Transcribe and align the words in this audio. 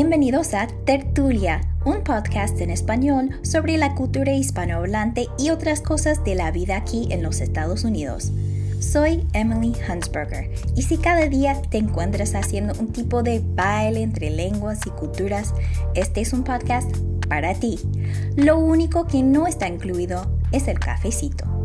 Bienvenidos 0.00 0.54
a 0.54 0.68
Tertulia, 0.84 1.60
un 1.84 2.04
podcast 2.04 2.60
en 2.60 2.70
español 2.70 3.40
sobre 3.42 3.76
la 3.78 3.96
cultura 3.96 4.32
hispanohablante 4.32 5.26
y 5.40 5.50
otras 5.50 5.80
cosas 5.80 6.22
de 6.22 6.36
la 6.36 6.52
vida 6.52 6.76
aquí 6.76 7.08
en 7.10 7.20
los 7.20 7.40
Estados 7.40 7.82
Unidos. 7.82 8.30
Soy 8.78 9.26
Emily 9.32 9.72
Hansberger 9.88 10.52
y 10.76 10.82
si 10.82 10.98
cada 10.98 11.26
día 11.26 11.60
te 11.62 11.78
encuentras 11.78 12.36
haciendo 12.36 12.74
un 12.78 12.92
tipo 12.92 13.24
de 13.24 13.42
baile 13.44 14.02
entre 14.02 14.30
lenguas 14.30 14.86
y 14.86 14.90
culturas, 14.90 15.52
este 15.96 16.20
es 16.20 16.32
un 16.32 16.44
podcast 16.44 16.88
para 17.28 17.54
ti. 17.54 17.80
Lo 18.36 18.56
único 18.56 19.08
que 19.08 19.24
no 19.24 19.48
está 19.48 19.66
incluido 19.66 20.30
es 20.52 20.68
el 20.68 20.78
cafecito. 20.78 21.57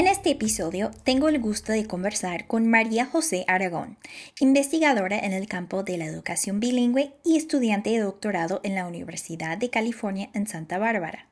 En 0.00 0.06
este 0.06 0.30
episodio 0.30 0.92
tengo 1.04 1.28
el 1.28 1.38
gusto 1.38 1.72
de 1.72 1.84
conversar 1.84 2.46
con 2.46 2.66
María 2.66 3.04
José 3.04 3.44
Aragón, 3.46 3.98
investigadora 4.38 5.18
en 5.18 5.34
el 5.34 5.46
campo 5.46 5.82
de 5.82 5.98
la 5.98 6.06
educación 6.06 6.58
bilingüe 6.58 7.12
y 7.22 7.36
estudiante 7.36 7.90
de 7.90 7.98
doctorado 7.98 8.62
en 8.62 8.74
la 8.74 8.86
Universidad 8.86 9.58
de 9.58 9.68
California 9.68 10.30
en 10.32 10.46
Santa 10.46 10.78
Bárbara. 10.78 11.28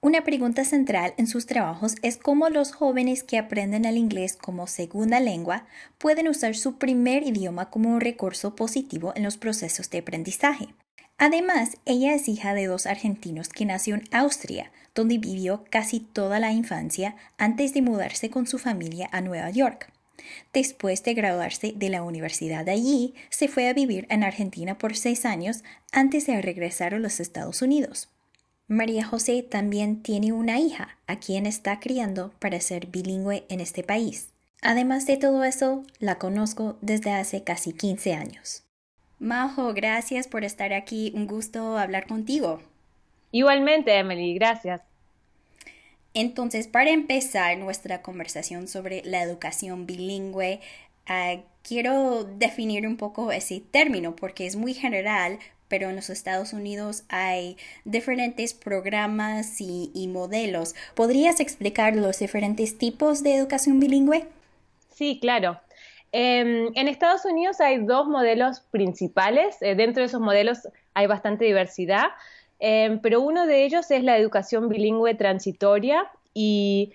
Una 0.00 0.24
pregunta 0.24 0.64
central 0.64 1.14
en 1.16 1.28
sus 1.28 1.46
trabajos 1.46 1.94
es 2.02 2.16
cómo 2.16 2.48
los 2.48 2.72
jóvenes 2.72 3.22
que 3.22 3.38
aprenden 3.38 3.84
el 3.84 3.96
inglés 3.96 4.36
como 4.36 4.66
segunda 4.66 5.20
lengua 5.20 5.64
pueden 5.98 6.26
usar 6.26 6.56
su 6.56 6.78
primer 6.78 7.22
idioma 7.22 7.70
como 7.70 7.88
un 7.88 8.00
recurso 8.00 8.56
positivo 8.56 9.12
en 9.14 9.22
los 9.22 9.36
procesos 9.36 9.90
de 9.90 9.98
aprendizaje. 9.98 10.74
Además, 11.18 11.76
ella 11.84 12.14
es 12.14 12.26
hija 12.26 12.52
de 12.52 12.66
dos 12.66 12.86
argentinos 12.86 13.48
que 13.48 13.64
nació 13.64 13.94
en 13.94 14.02
Austria, 14.10 14.72
donde 14.94 15.18
vivió 15.18 15.64
casi 15.70 16.00
toda 16.00 16.38
la 16.38 16.52
infancia 16.52 17.16
antes 17.38 17.74
de 17.74 17.82
mudarse 17.82 18.30
con 18.30 18.46
su 18.46 18.58
familia 18.58 19.08
a 19.12 19.20
Nueva 19.20 19.50
York. 19.50 19.92
Después 20.52 21.02
de 21.02 21.14
graduarse 21.14 21.72
de 21.74 21.88
la 21.88 22.02
universidad 22.02 22.68
allí, 22.68 23.14
se 23.30 23.48
fue 23.48 23.68
a 23.68 23.72
vivir 23.72 24.06
en 24.10 24.24
Argentina 24.24 24.78
por 24.78 24.96
seis 24.96 25.24
años 25.24 25.64
antes 25.92 26.26
de 26.26 26.40
regresar 26.40 26.94
a 26.94 26.98
los 26.98 27.20
Estados 27.20 27.62
Unidos. 27.62 28.08
María 28.68 29.04
José 29.04 29.42
también 29.42 30.02
tiene 30.02 30.32
una 30.32 30.58
hija 30.58 30.96
a 31.06 31.16
quien 31.16 31.46
está 31.46 31.80
criando 31.80 32.32
para 32.38 32.60
ser 32.60 32.86
bilingüe 32.86 33.44
en 33.48 33.60
este 33.60 33.82
país. 33.82 34.28
Además 34.62 35.06
de 35.06 35.16
todo 35.16 35.44
eso, 35.44 35.82
la 35.98 36.18
conozco 36.18 36.78
desde 36.80 37.10
hace 37.10 37.42
casi 37.42 37.72
15 37.72 38.14
años. 38.14 38.62
Majo, 39.18 39.74
gracias 39.74 40.28
por 40.28 40.44
estar 40.44 40.72
aquí. 40.72 41.12
Un 41.14 41.26
gusto 41.26 41.76
hablar 41.76 42.06
contigo. 42.06 42.60
Igualmente, 43.32 43.98
Emily, 43.98 44.34
gracias. 44.34 44.82
Entonces, 46.14 46.68
para 46.68 46.90
empezar 46.90 47.56
nuestra 47.56 48.02
conversación 48.02 48.68
sobre 48.68 49.02
la 49.04 49.22
educación 49.22 49.86
bilingüe, 49.86 50.60
ah, 51.06 51.36
quiero 51.62 52.24
definir 52.24 52.86
un 52.86 52.96
poco 52.96 53.32
ese 53.32 53.60
término 53.70 54.14
porque 54.14 54.46
es 54.46 54.56
muy 54.56 54.74
general, 54.74 55.38
pero 55.68 55.88
en 55.88 55.96
los 55.96 56.10
Estados 56.10 56.52
Unidos 56.52 57.04
hay 57.08 57.56
diferentes 57.86 58.52
programas 58.52 59.58
y, 59.58 60.06
modelos. 60.08 60.74
¿Podrías 60.94 61.40
explicar 61.40 61.96
los 61.96 62.18
diferentes 62.18 62.76
tipos 62.76 63.22
de 63.22 63.36
educación 63.36 63.80
bilingüe? 63.80 64.26
Sí, 64.90 65.18
claro. 65.18 65.58
Em, 66.14 66.70
en 66.74 66.88
Estados 66.88 67.24
Unidos 67.24 67.58
hay 67.62 67.78
dos 67.78 68.06
modelos 68.06 68.60
principales. 68.70 69.56
Eh, 69.62 69.74
dentro 69.74 70.02
de 70.02 70.08
esos 70.08 70.20
modelos 70.20 70.68
hay 70.92 71.06
bastante 71.06 71.46
diversidad. 71.46 72.08
Em, 72.64 73.00
pero 73.00 73.20
uno 73.20 73.48
de 73.48 73.64
ellos 73.64 73.90
es 73.90 74.04
la 74.04 74.16
educación 74.16 74.68
bilingüe 74.68 75.16
transitoria 75.16 76.08
y 76.32 76.92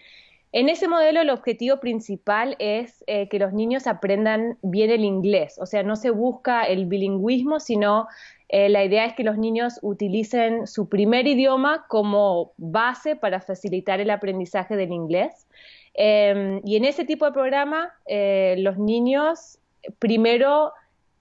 en 0.54 0.70
ese 0.70 0.88
modelo 0.88 1.20
el 1.20 1.30
objetivo 1.30 1.82
principal 1.82 2.56
es 2.58 3.04
eh, 3.06 3.28
que 3.28 3.38
los 3.38 3.52
niños 3.52 3.86
aprendan 3.86 4.58
bien 4.62 4.92
el 4.92 5.04
inglés, 5.04 5.58
o 5.60 5.66
sea, 5.66 5.84
no 5.84 5.98
se 5.98 6.10
busca 6.10 6.64
el 6.64 6.86
bilingüismo, 6.86 7.60
sino 7.60 8.08
eh, 8.48 8.70
la 8.70 8.86
idea 8.86 9.08
es 9.08 9.14
que 9.14 9.26
los 9.26 9.38
niños 9.38 9.78
utilicen 9.82 10.68
su 10.68 10.88
primer 10.88 11.28
idioma 11.28 11.86
como 11.90 12.54
base 12.56 13.18
para 13.18 13.42
facilitar 13.42 14.00
el 14.00 14.10
aprendizaje 14.10 14.78
del 14.78 14.94
inglés. 14.94 15.48
Em, 15.96 16.62
y 16.64 16.78
en 16.78 16.86
ese 16.86 17.04
tipo 17.04 17.26
de 17.26 17.34
programa, 17.34 17.92
eh, 18.06 18.56
los 18.60 18.78
niños 18.78 19.60
primero 20.00 20.72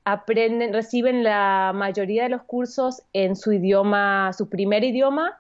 aprenden, 0.06 0.72
reciben 0.72 1.24
la 1.24 1.72
mayoría 1.74 2.22
de 2.22 2.28
los 2.28 2.44
cursos 2.44 3.02
en 3.12 3.34
su 3.34 3.52
idioma, 3.52 4.32
su 4.32 4.48
primer 4.48 4.84
idioma, 4.84 5.36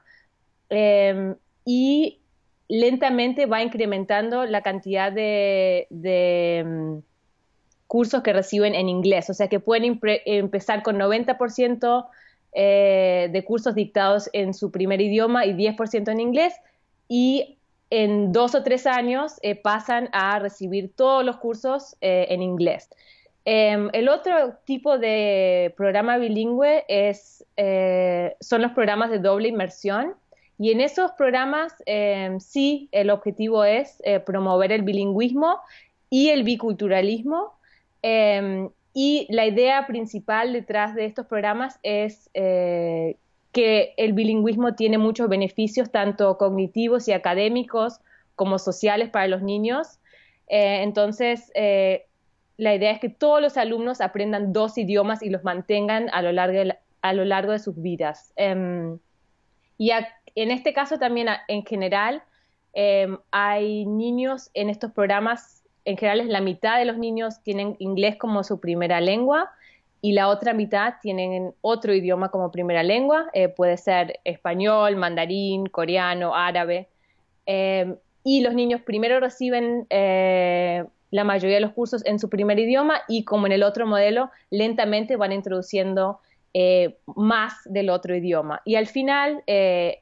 em, 0.70 1.36
y 1.64 2.18
lentamente 2.68 3.46
va 3.46 3.62
incrementando 3.62 4.44
la 4.44 4.62
cantidad 4.62 5.12
de, 5.12 5.86
em, 5.90 7.02
cursos 7.86 8.22
que 8.24 8.32
reciben 8.32 8.74
en 8.74 8.88
inglés. 8.88 9.30
O 9.30 9.34
sea 9.34 9.46
que 9.48 9.60
pueden 9.60 10.00
empezar 10.26 10.82
con 10.82 10.98
90% 10.98 12.08
eh, 12.52 13.28
de 13.32 13.44
cursos 13.44 13.74
dictados 13.76 14.28
en 14.32 14.52
su 14.52 14.72
primer 14.72 15.00
idioma 15.00 15.46
y 15.46 15.52
10% 15.52 16.10
en 16.10 16.20
inglés, 16.20 16.54
y 17.08 17.58
en 17.90 18.32
dos 18.32 18.56
o 18.56 18.64
tres 18.64 18.86
años 18.86 19.34
eh, 19.42 19.54
pasan 19.54 20.08
a 20.12 20.40
recibir 20.40 20.92
todos 20.96 21.24
los 21.24 21.36
cursos 21.36 21.96
eh, 22.00 22.26
en 22.30 22.42
inglés. 22.42 22.88
Em, 23.48 23.90
el 23.92 24.08
otro 24.08 24.54
tipo 24.64 24.98
de 24.98 25.72
programa 25.76 26.18
bilingüe 26.18 26.84
es, 26.88 27.46
eh, 27.56 28.34
son 28.40 28.60
los 28.60 28.72
programas 28.72 29.08
de 29.08 29.20
doble 29.20 29.46
inmersión. 29.46 30.14
Y 30.58 30.72
en 30.72 30.80
esos 30.80 31.12
programas 31.12 31.72
em, 31.86 32.40
sí 32.40 32.88
el 32.90 33.08
objetivo 33.08 33.62
es 33.62 34.02
eh, 34.04 34.18
promover 34.18 34.72
el 34.72 34.82
bilingüismo 34.82 35.60
y 36.10 36.30
el 36.30 36.42
biculturalismo. 36.42 37.52
Em, 38.02 38.70
y 38.92 39.28
la 39.30 39.46
idea 39.46 39.86
principal 39.86 40.52
detrás 40.52 40.96
de 40.96 41.04
estos 41.04 41.26
programas 41.26 41.78
es 41.84 42.28
eh, 42.34 43.16
que 43.52 43.94
el 43.96 44.12
bilingüismo 44.12 44.74
tiene 44.74 44.98
muchos 44.98 45.28
beneficios, 45.28 45.92
tanto 45.92 46.36
cognitivos 46.36 47.06
y 47.06 47.12
académicos 47.12 48.00
como 48.34 48.58
sociales 48.58 49.08
para 49.10 49.28
los 49.28 49.42
niños. 49.42 50.00
entonces, 50.48 51.52
la 52.58 52.74
idea 52.74 52.90
es 52.90 53.00
que 53.00 53.08
todos 53.08 53.40
los 53.42 53.56
alumnos 53.56 54.00
aprendan 54.00 54.52
dos 54.52 54.78
idiomas 54.78 55.22
y 55.22 55.30
los 55.30 55.44
mantengan 55.44 56.08
a 56.12 56.22
lo 56.22 56.32
largo 56.32 56.58
de, 56.58 56.76
a 57.02 57.12
lo 57.12 57.24
largo 57.24 57.52
de 57.52 57.58
sus 57.58 57.80
vidas. 57.80 58.32
Em, 58.36 58.98
y 59.78 59.90
en 59.90 60.50
este 60.50 60.72
caso 60.72 60.98
también 60.98 61.28
en 61.48 61.64
general 61.64 62.22
em, 62.72 63.18
hay 63.30 63.84
niños 63.86 64.50
en 64.54 64.70
estos 64.70 64.92
programas, 64.92 65.62
en 65.84 65.96
general 65.96 66.20
es 66.20 66.28
la 66.28 66.40
mitad 66.40 66.78
de 66.78 66.86
los 66.86 66.98
niños 66.98 67.42
tienen 67.42 67.76
inglés 67.78 68.16
como 68.16 68.42
su 68.42 68.58
primera 68.58 69.00
lengua 69.00 69.50
y 70.00 70.12
la 70.12 70.28
otra 70.28 70.52
mitad 70.52 70.94
tienen 71.00 71.52
otro 71.60 71.94
idioma 71.94 72.30
como 72.30 72.50
primera 72.50 72.82
lengua, 72.82 73.28
eh, 73.32 73.48
puede 73.48 73.76
ser 73.76 74.20
español, 74.24 74.96
mandarín, 74.96 75.66
coreano, 75.66 76.34
árabe. 76.34 76.88
Em, 77.46 77.96
y 78.24 78.40
los 78.40 78.54
niños 78.54 78.80
primero 78.82 79.20
reciben 79.20 79.86
eh, 79.90 80.84
la 81.10 81.24
mayoría 81.24 81.56
de 81.56 81.60
los 81.60 81.72
cursos 81.72 82.04
en 82.04 82.18
su 82.18 82.28
primer 82.28 82.58
idioma 82.58 83.00
y 83.08 83.24
como 83.24 83.46
en 83.46 83.52
el 83.52 83.62
otro 83.62 83.86
modelo, 83.86 84.30
lentamente 84.50 85.16
van 85.16 85.32
introduciendo 85.32 86.20
eh, 86.54 86.96
más 87.14 87.54
del 87.64 87.90
otro 87.90 88.16
idioma. 88.16 88.62
Y 88.64 88.76
al 88.76 88.86
final, 88.86 89.42
eh, 89.46 90.00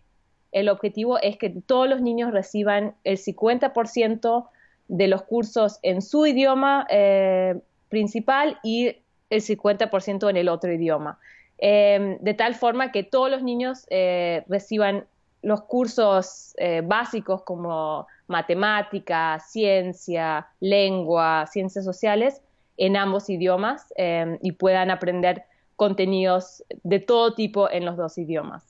el 0.53 0.69
objetivo 0.69 1.19
es 1.21 1.37
que 1.37 1.51
todos 1.51 1.89
los 1.89 2.01
niños 2.01 2.33
reciban 2.33 2.95
el 3.05 3.19
50% 3.19 4.49
de 4.87 5.09
los 5.09 5.23
cursos 5.23 5.79
en 5.83 6.01
su 6.01 6.27
idioma 6.27 6.87
eh, 6.91 7.61
principal 7.89 8.59
y 8.63 8.97
el 9.31 9.41
50% 9.41 10.31
en 10.31 10.37
el 10.37 10.49
otro 10.49 10.73
idioma. 10.73 11.19
de 11.59 12.35
tal 12.37 12.55
forma 12.55 12.93
que 12.93 13.05
todos 13.05 13.31
los 13.31 13.43
niños 13.43 13.87
reciban 14.49 15.07
los 15.45 15.63
cursos 15.63 16.55
básicos 16.85 17.43
como 17.43 18.07
matemática, 18.27 19.39
ciencia, 19.41 20.49
lengua, 20.61 21.47
ciencias 21.47 21.85
sociales 21.85 22.41
en 22.77 22.97
ambos 22.97 23.31
idiomas 23.31 23.87
em, 23.97 24.39
y 24.43 24.53
puedan 24.53 24.91
aprender 24.91 25.45
contenidos 25.77 26.65
de 26.83 27.01
todo 27.01 27.35
tipo 27.35 27.71
en 27.71 27.85
los 27.85 27.97
dos 27.97 28.19
idiomas. 28.19 28.63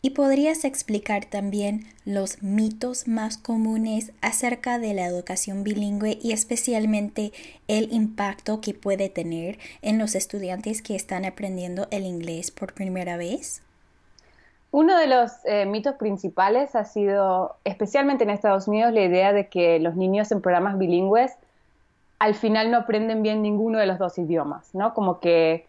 ¿Y 0.00 0.10
podrías 0.10 0.64
explicar 0.64 1.24
también 1.24 1.86
los 2.04 2.40
mitos 2.40 3.08
más 3.08 3.36
comunes 3.36 4.12
acerca 4.20 4.78
de 4.78 4.94
la 4.94 5.06
educación 5.06 5.64
bilingüe 5.64 6.18
y 6.22 6.30
especialmente 6.30 7.32
el 7.66 7.92
impacto 7.92 8.60
que 8.60 8.74
puede 8.74 9.08
tener 9.08 9.58
en 9.82 9.98
los 9.98 10.14
estudiantes 10.14 10.82
que 10.82 10.94
están 10.94 11.24
aprendiendo 11.24 11.88
el 11.90 12.04
inglés 12.04 12.52
por 12.52 12.74
primera 12.74 13.16
vez? 13.16 13.60
Uno 14.70 14.98
de 14.98 15.06
los 15.06 15.32
eh, 15.44 15.64
mitos 15.66 15.94
principales 15.96 16.74
ha 16.76 16.84
sido, 16.84 17.56
especialmente 17.64 18.24
en 18.24 18.30
Estados 18.30 18.68
Unidos, 18.68 18.92
la 18.92 19.00
idea 19.00 19.32
de 19.32 19.48
que 19.48 19.78
los 19.78 19.96
niños 19.96 20.30
en 20.30 20.42
programas 20.42 20.78
bilingües 20.78 21.32
al 22.18 22.34
final 22.34 22.70
no 22.70 22.78
aprenden 22.78 23.22
bien 23.22 23.42
ninguno 23.42 23.78
de 23.78 23.86
los 23.86 23.98
dos 23.98 24.18
idiomas, 24.18 24.74
¿no? 24.74 24.92
Como 24.92 25.20
que 25.20 25.68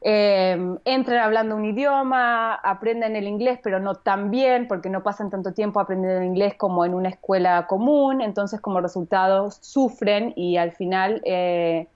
Em, 0.00 0.78
entran 0.84 1.18
hablando 1.18 1.56
un 1.56 1.64
idioma, 1.64 2.54
aprenden 2.54 3.16
el 3.16 3.26
inglés, 3.26 3.58
pero 3.62 3.80
no 3.80 3.96
tan 3.96 4.30
bien, 4.30 4.68
porque 4.68 4.90
no 4.90 5.02
pasan 5.02 5.28
tanto 5.28 5.52
tiempo 5.52 5.80
aprendiendo 5.80 6.20
el 6.20 6.26
inglés 6.26 6.54
como 6.54 6.84
en 6.84 6.94
una 6.94 7.08
escuela 7.08 7.66
común, 7.66 8.20
entonces 8.20 8.60
como 8.60 8.80
resultado 8.80 9.50
sufren 9.50 10.32
y 10.36 10.56
al 10.56 10.70
final 10.70 11.20
eh, 11.24 11.88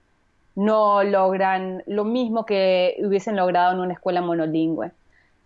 no 0.55 1.03
logran 1.03 1.83
lo 1.87 2.03
mismo 2.03 2.45
que 2.45 2.97
hubiesen 3.05 3.37
logrado 3.37 3.73
en 3.73 3.79
una 3.79 3.93
escuela 3.93 4.21
monolingüe. 4.21 4.91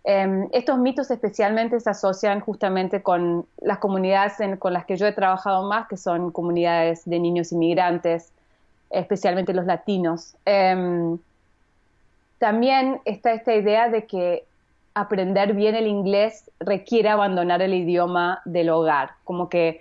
Em, 0.04 0.48
estos 0.52 0.78
mitos 0.78 1.10
especialmente 1.10 1.80
se 1.80 1.90
asocian 1.90 2.40
justamente 2.40 3.02
con 3.02 3.46
las 3.60 3.78
comunidades 3.78 4.34
con 4.58 4.72
las 4.72 4.86
que 4.86 4.96
yo 4.96 5.06
he 5.06 5.12
trabajado 5.12 5.68
más, 5.68 5.88
que 5.88 5.96
son 5.96 6.30
comunidades 6.30 7.02
de 7.04 7.18
niños 7.18 7.52
inmigrantes, 7.52 8.32
especialmente 8.90 9.52
los 9.52 9.66
latinos. 9.66 10.34
Em, 10.44 11.18
también 12.38 13.00
está 13.04 13.32
esta 13.32 13.54
idea 13.54 13.88
de 13.88 14.06
que 14.06 14.44
aprender 14.94 15.54
bien 15.54 15.74
el 15.74 15.86
inglés 15.86 16.50
requiere 16.58 17.08
abandonar 17.08 17.62
el 17.62 17.74
idioma 17.74 18.40
del 18.44 18.70
hogar, 18.70 19.10
como 19.24 19.48
que 19.48 19.80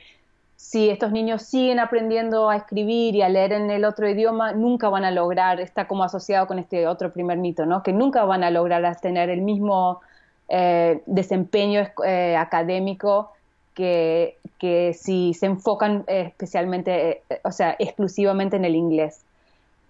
si 0.58 0.90
estos 0.90 1.12
niños 1.12 1.44
siguen 1.44 1.80
aprendiendo 1.80 2.50
a 2.50 2.58
escribir 2.58 3.16
y 3.16 3.22
a 3.22 3.30
leer 3.30 3.54
en 3.54 3.70
el 3.70 3.86
otro 3.86 4.10
idioma, 4.10 4.54
nunca 4.54 4.90
van 4.90 5.06
a 5.06 5.12
lograr, 5.12 5.62
está 5.62 5.88
como 5.88 6.04
asociado 6.04 6.48
con 6.48 6.58
este 6.58 6.88
otro 6.88 7.14
primer 7.14 7.38
mito, 7.38 7.68
¿no? 7.68 7.84
Que 7.84 7.94
nunca 7.94 8.26
van 8.26 8.44
a 8.44 8.50
lograr 8.50 9.00
tener 9.00 9.30
el 9.30 9.42
mismo 9.42 10.02
eh, 10.50 11.04
desempeño 11.06 11.88
eh, 12.04 12.36
académico 12.36 13.32
que, 13.76 14.38
que, 14.58 14.94
si 14.94 15.36
se 15.36 15.46
enfocan 15.46 16.04
especialmente, 16.08 17.22
eh, 17.30 17.40
o 17.44 17.52
sea, 17.52 17.76
exclusivamente 17.78 18.56
en 18.56 18.66
el 18.66 18.76
inglés. 18.76 19.24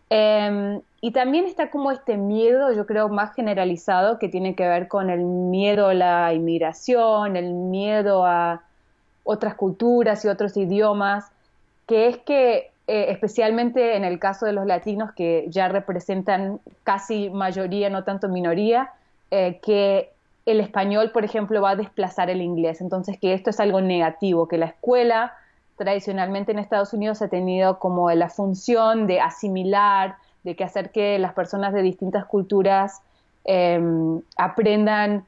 Em, 0.10 0.82
y 1.00 1.12
también 1.12 1.46
está 1.46 1.70
como 1.70 1.92
este 1.92 2.18
miedo, 2.18 2.74
yo 2.74 2.86
creo, 2.86 3.08
más 3.08 3.34
generalizado 3.36 4.20
que 4.20 4.28
tiene 4.28 4.54
que 4.56 4.68
ver 4.68 4.90
con 4.90 5.10
el 5.10 5.22
miedo 5.22 5.88
a 5.88 5.94
la 5.94 6.34
inmigración, 6.34 7.38
el 7.38 7.54
miedo 7.54 8.26
a 8.26 8.64
otras 9.28 9.56
culturas 9.56 10.24
y 10.24 10.30
otros 10.30 10.56
idiomas, 10.56 11.26
que 11.86 12.08
es 12.08 12.18
que, 12.18 12.72
eh, 12.88 13.08
especialmente 13.10 13.96
en 13.98 14.06
el 14.06 14.20
caso 14.20 14.46
de 14.46 14.54
los 14.54 14.66
latinos, 14.66 15.12
que 15.12 15.46
ya 15.50 15.68
representan 15.68 16.60
casi 16.84 17.30
mayoría, 17.30 17.90
no 17.90 18.04
tanto 18.04 18.30
minoría, 18.30 18.92
eh, 19.30 19.60
que 19.62 20.10
el 20.46 20.62
español, 20.62 21.12
por 21.12 21.26
ejemplo, 21.26 21.62
va 21.62 21.72
a 21.72 21.76
desplazar 21.76 22.30
el 22.30 22.42
inglés. 22.42 22.80
Entonces, 22.80 23.20
que 23.20 23.34
esto 23.34 23.50
es 23.50 23.60
algo 23.60 23.82
negativo, 23.82 24.48
que 24.48 24.58
la 24.58 24.68
escuela 24.68 25.34
tradicionalmente 25.76 26.54
en 26.54 26.60
Estados 26.60 26.94
Unidos 26.94 27.22
ha 27.22 27.28
tenido 27.28 27.80
como 27.80 28.10
la 28.12 28.30
función 28.30 29.08
de 29.08 29.20
asimilar, 29.20 30.16
de 30.44 30.56
que 30.56 30.64
hacer 30.64 30.92
que 30.92 31.20
las 31.20 31.34
personas 31.34 31.74
de 31.74 31.82
distintas 31.82 32.26
culturas 32.26 33.02
em, 33.44 34.22
aprendan 34.38 35.26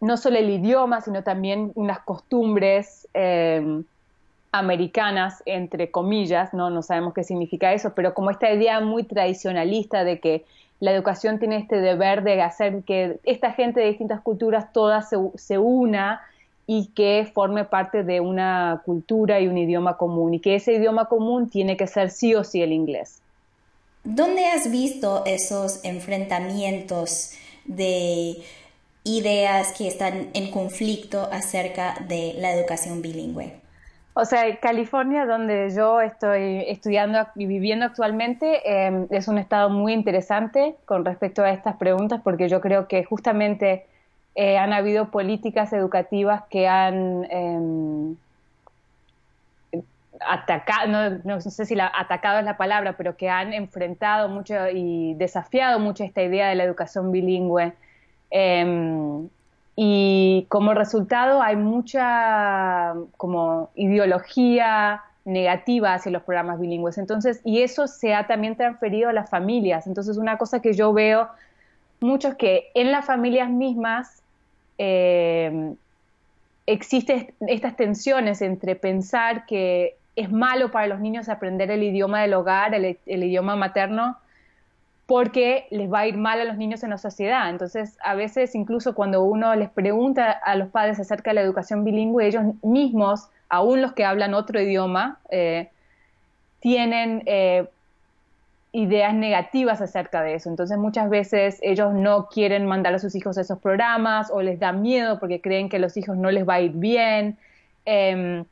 no 0.00 0.16
solo 0.16 0.38
el 0.38 0.50
idioma, 0.50 1.00
sino 1.00 1.22
también 1.22 1.72
unas 1.74 2.00
costumbres 2.00 3.06
em, 3.12 3.84
americanas, 4.52 5.42
entre 5.46 5.90
comillas, 5.90 6.52
¿no? 6.54 6.70
no 6.70 6.82
sabemos 6.82 7.14
qué 7.14 7.22
significa 7.22 7.72
eso, 7.72 7.92
pero 7.94 8.14
como 8.14 8.30
esta 8.30 8.50
idea 8.50 8.80
muy 8.80 9.04
tradicionalista 9.04 10.04
de 10.04 10.18
que 10.18 10.44
la 10.80 10.92
educación 10.92 11.38
tiene 11.38 11.58
este 11.58 11.76
deber 11.76 12.22
de 12.22 12.40
hacer 12.40 12.82
que 12.84 13.18
esta 13.24 13.52
gente 13.52 13.80
de 13.80 13.86
distintas 13.86 14.20
culturas 14.22 14.72
todas 14.72 15.10
se, 15.10 15.16
se 15.36 15.58
una 15.58 16.22
y 16.66 16.86
que 16.94 17.30
forme 17.34 17.64
parte 17.64 18.02
de 18.02 18.20
una 18.20 18.80
cultura 18.84 19.40
y 19.40 19.48
un 19.48 19.58
idioma 19.58 19.96
común, 19.96 20.34
y 20.34 20.40
que 20.40 20.54
ese 20.54 20.74
idioma 20.74 21.06
común 21.06 21.50
tiene 21.50 21.76
que 21.76 21.86
ser 21.86 22.10
sí 22.10 22.34
o 22.34 22.44
sí 22.44 22.62
el 22.62 22.72
inglés. 22.72 23.20
¿Dónde 24.04 24.46
has 24.46 24.70
visto 24.70 25.24
esos 25.26 25.84
enfrentamientos 25.84 27.32
de 27.66 28.36
ideas 29.04 29.72
que 29.76 29.88
están 29.88 30.28
en 30.34 30.50
conflicto 30.50 31.28
acerca 31.32 31.94
de 32.06 32.34
la 32.38 32.52
educación 32.52 33.02
bilingüe? 33.02 33.60
O 34.14 34.24
sea, 34.24 34.58
California, 34.58 35.24
donde 35.24 35.70
yo 35.74 36.00
estoy 36.00 36.64
estudiando 36.66 37.26
y 37.36 37.46
viviendo 37.46 37.86
actualmente, 37.86 38.60
em, 38.86 39.06
es 39.10 39.28
un 39.28 39.38
estado 39.38 39.70
muy 39.70 39.92
interesante 39.92 40.74
con 40.84 41.04
respecto 41.04 41.42
a 41.42 41.50
estas 41.50 41.76
preguntas 41.76 42.20
porque 42.22 42.48
yo 42.48 42.60
creo 42.60 42.88
que 42.88 43.04
justamente 43.04 43.86
eh, 44.34 44.58
han 44.58 44.72
habido 44.72 45.10
políticas 45.10 45.72
educativas 45.72 46.42
que 46.50 46.68
han 46.68 47.24
em, 47.30 48.16
atacado, 50.20 51.20
no, 51.24 51.40
sé 51.40 51.64
si 51.64 51.74
la, 51.74 51.90
atacado 51.94 52.40
es 52.40 52.44
la 52.44 52.56
palabra, 52.56 52.96
pero 52.96 53.16
que 53.16 53.30
han 53.30 53.52
enfrentado 53.52 54.28
mucho 54.28 54.54
y 54.72 55.14
desafiado 55.14 55.78
mucho 55.78 56.04
esta 56.04 56.22
idea 56.22 56.48
de 56.48 56.56
la 56.56 56.64
educación 56.64 57.12
bilingüe. 57.12 57.72
Em, 58.30 59.28
y 59.76 60.46
como 60.48 60.74
resultado 60.74 61.42
hay 61.42 61.56
mucha 61.56 62.94
como 63.16 63.70
ideología 63.74 65.02
negativa 65.24 65.94
hacia 65.94 66.12
los 66.12 66.22
programas 66.22 66.60
bilingües. 66.60 66.98
Entonces, 66.98 67.40
y 67.44 67.62
eso 67.62 67.86
se 67.86 68.14
ha 68.14 68.26
también 68.26 68.56
transferido 68.56 69.08
a 69.08 69.12
las 69.12 69.30
familias. 69.30 69.86
Entonces, 69.86 70.16
una 70.16 70.38
cosa 70.38 70.60
que 70.60 70.72
yo 70.74 70.92
veo 70.92 71.28
muchos 72.00 72.34
que 72.34 72.70
en 72.74 72.92
las 72.92 73.04
familias 73.04 73.50
mismas 73.50 74.22
eh, 74.78 75.74
existen 76.66 77.32
estas 77.46 77.76
tensiones 77.76 78.42
entre 78.42 78.76
pensar 78.76 79.46
que 79.46 79.96
es 80.16 80.30
malo 80.30 80.70
para 80.70 80.86
los 80.86 81.00
niños 81.00 81.28
aprender 81.28 81.70
el 81.70 81.82
idioma 81.82 82.22
del 82.22 82.34
hogar, 82.34 82.74
el, 82.74 82.96
idioma 83.06 83.56
materno, 83.56 84.16
porque 85.10 85.66
les 85.70 85.92
va 85.92 86.00
a 86.00 86.06
ir 86.06 86.16
mal 86.16 86.40
a 86.40 86.44
los 86.44 86.56
niños 86.56 86.84
en 86.84 86.90
la 86.90 86.96
sociedad. 86.96 87.50
Entonces, 87.50 87.98
a 88.04 88.14
veces 88.14 88.54
incluso 88.54 88.94
cuando 88.94 89.24
uno 89.24 89.56
les 89.56 89.68
pregunta 89.68 90.30
a 90.30 90.54
los 90.54 90.68
padres 90.68 91.00
acerca 91.00 91.30
de 91.30 91.34
la 91.34 91.40
educación 91.40 91.82
bilingüe, 91.82 92.28
ellos 92.28 92.44
mismos, 92.62 93.28
aún 93.48 93.82
los 93.82 93.92
que 93.92 94.04
hablan 94.04 94.34
otro 94.34 94.60
idioma, 94.60 95.18
eh, 95.28 95.68
tienen 96.60 97.24
eh, 97.26 97.68
ideas 98.70 99.12
negativas 99.12 99.80
acerca 99.80 100.22
de 100.22 100.34
eso. 100.34 100.48
Entonces, 100.48 100.78
muchas 100.78 101.10
veces 101.10 101.58
ellos 101.60 101.92
no 101.92 102.28
quieren 102.28 102.66
mandar 102.66 102.94
a 102.94 103.00
sus 103.00 103.16
hijos 103.16 103.36
a 103.36 103.40
esos 103.40 103.58
programas 103.58 104.30
o 104.30 104.42
les 104.42 104.60
da 104.60 104.70
miedo 104.70 105.18
porque 105.18 105.40
creen 105.40 105.68
que 105.68 105.78
a 105.78 105.80
los 105.80 105.96
hijos 105.96 106.16
no 106.16 106.30
les 106.30 106.48
va 106.48 106.54
a 106.54 106.60
ir 106.60 106.70
bien. 106.70 107.36
Em, 107.84 108.44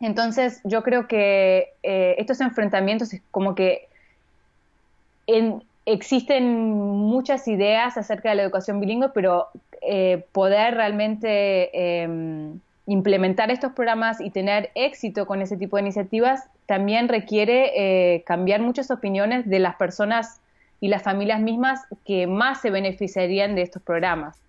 entonces, 0.00 0.60
yo 0.64 0.82
creo 0.82 1.08
que 1.08 1.72
eh, 1.82 2.16
estos 2.18 2.42
enfrentamientos 2.42 3.14
es 3.14 3.22
como 3.30 3.54
que 3.54 3.88
existen 5.86 6.72
muchas 6.72 7.46
ideas 7.48 7.96
acerca 7.96 8.30
de 8.30 8.36
la 8.36 8.42
educación 8.42 8.80
bilingüe, 8.80 9.10
pero 9.10 9.48
eh, 9.82 10.24
poder 10.32 10.74
realmente 10.74 12.02
em, 12.02 12.58
implementar 12.86 13.50
estos 13.50 13.72
programas 13.72 14.20
y 14.20 14.30
tener 14.30 14.70
éxito 14.74 15.26
con 15.26 15.42
ese 15.42 15.56
tipo 15.56 15.76
de 15.76 15.82
iniciativas 15.82 16.44
también 16.66 17.08
requiere 17.08 17.72
eh, 18.14 18.22
cambiar 18.24 18.60
muchas 18.60 18.90
opiniones 18.90 19.48
de 19.48 19.58
las 19.58 19.76
personas 19.76 20.40
y 20.80 20.88
las 20.88 21.02
familias 21.02 21.40
mismas 21.40 21.82
que 22.04 22.26
más 22.26 22.60
se 22.60 22.70
beneficiarían 22.70 23.54
de 23.54 23.62
estos 23.62 23.82
programas. 23.82 24.40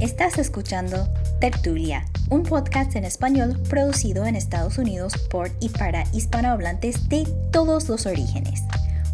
Estás 0.00 0.38
escuchando 0.38 1.08
Tertulia, 1.44 2.06
un 2.30 2.42
podcast 2.42 2.96
en 2.96 3.04
español 3.04 3.60
producido 3.68 4.24
en 4.24 4.34
Estados 4.34 4.78
Unidos 4.78 5.12
por 5.28 5.50
y 5.60 5.68
para 5.68 6.04
hispanohablantes 6.14 7.10
de 7.10 7.28
todos 7.52 7.86
los 7.90 8.06
orígenes. 8.06 8.62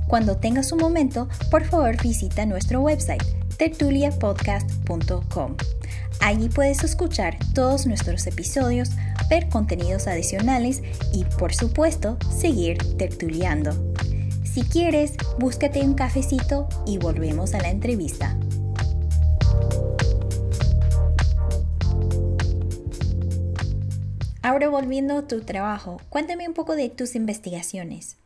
Cuando 0.06 0.36
tengas 0.36 0.70
un 0.70 0.78
momento, 0.78 1.28
por 1.50 1.64
favor 1.64 2.00
visita 2.00 2.46
nuestro 2.46 2.82
website 2.82 3.24
tertuliapodcast.com. 3.56 5.56
Allí 6.20 6.48
puedes 6.48 6.84
escuchar 6.84 7.36
todos 7.52 7.88
nuestros 7.88 8.24
episodios, 8.28 8.92
ver 9.28 9.48
contenidos 9.48 10.06
adicionales 10.06 10.84
y, 11.12 11.24
por 11.24 11.52
supuesto, 11.52 12.16
seguir 12.30 12.78
tertuliando. 12.96 13.72
Si 14.44 14.62
quieres, 14.62 15.14
búscate 15.40 15.80
un 15.80 15.94
cafecito 15.94 16.68
y 16.86 16.98
volvemos 16.98 17.54
a 17.54 17.60
la 17.60 17.70
entrevista. 17.70 18.36
Ahora 24.42 24.70
volviendo 24.70 25.18
a 25.18 25.28
tu 25.28 25.42
trabajo, 25.42 26.00
cuéntame 26.08 26.48
un 26.48 26.54
poco 26.54 26.74
de 26.74 26.88
tus 26.88 27.14
investigaciones. 27.14 28.16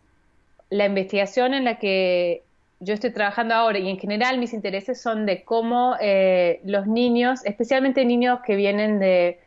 La 0.70 0.86
investigación 0.86 1.54
en 1.54 1.64
la 1.64 1.78
que 1.78 2.42
yo 2.78 2.94
estoy 2.94 3.10
trabajando 3.10 3.54
ahora 3.54 3.78
y 3.78 3.88
en 3.88 3.98
general 3.98 4.38
mis 4.38 4.52
intereses 4.52 5.00
son 5.00 5.26
de 5.26 5.42
cómo 5.42 5.96
eh, 6.00 6.60
los 6.64 6.86
niños, 6.86 7.44
especialmente 7.44 8.04
niños 8.04 8.40
que 8.46 8.54
vienen 8.54 9.00
de 9.00 9.40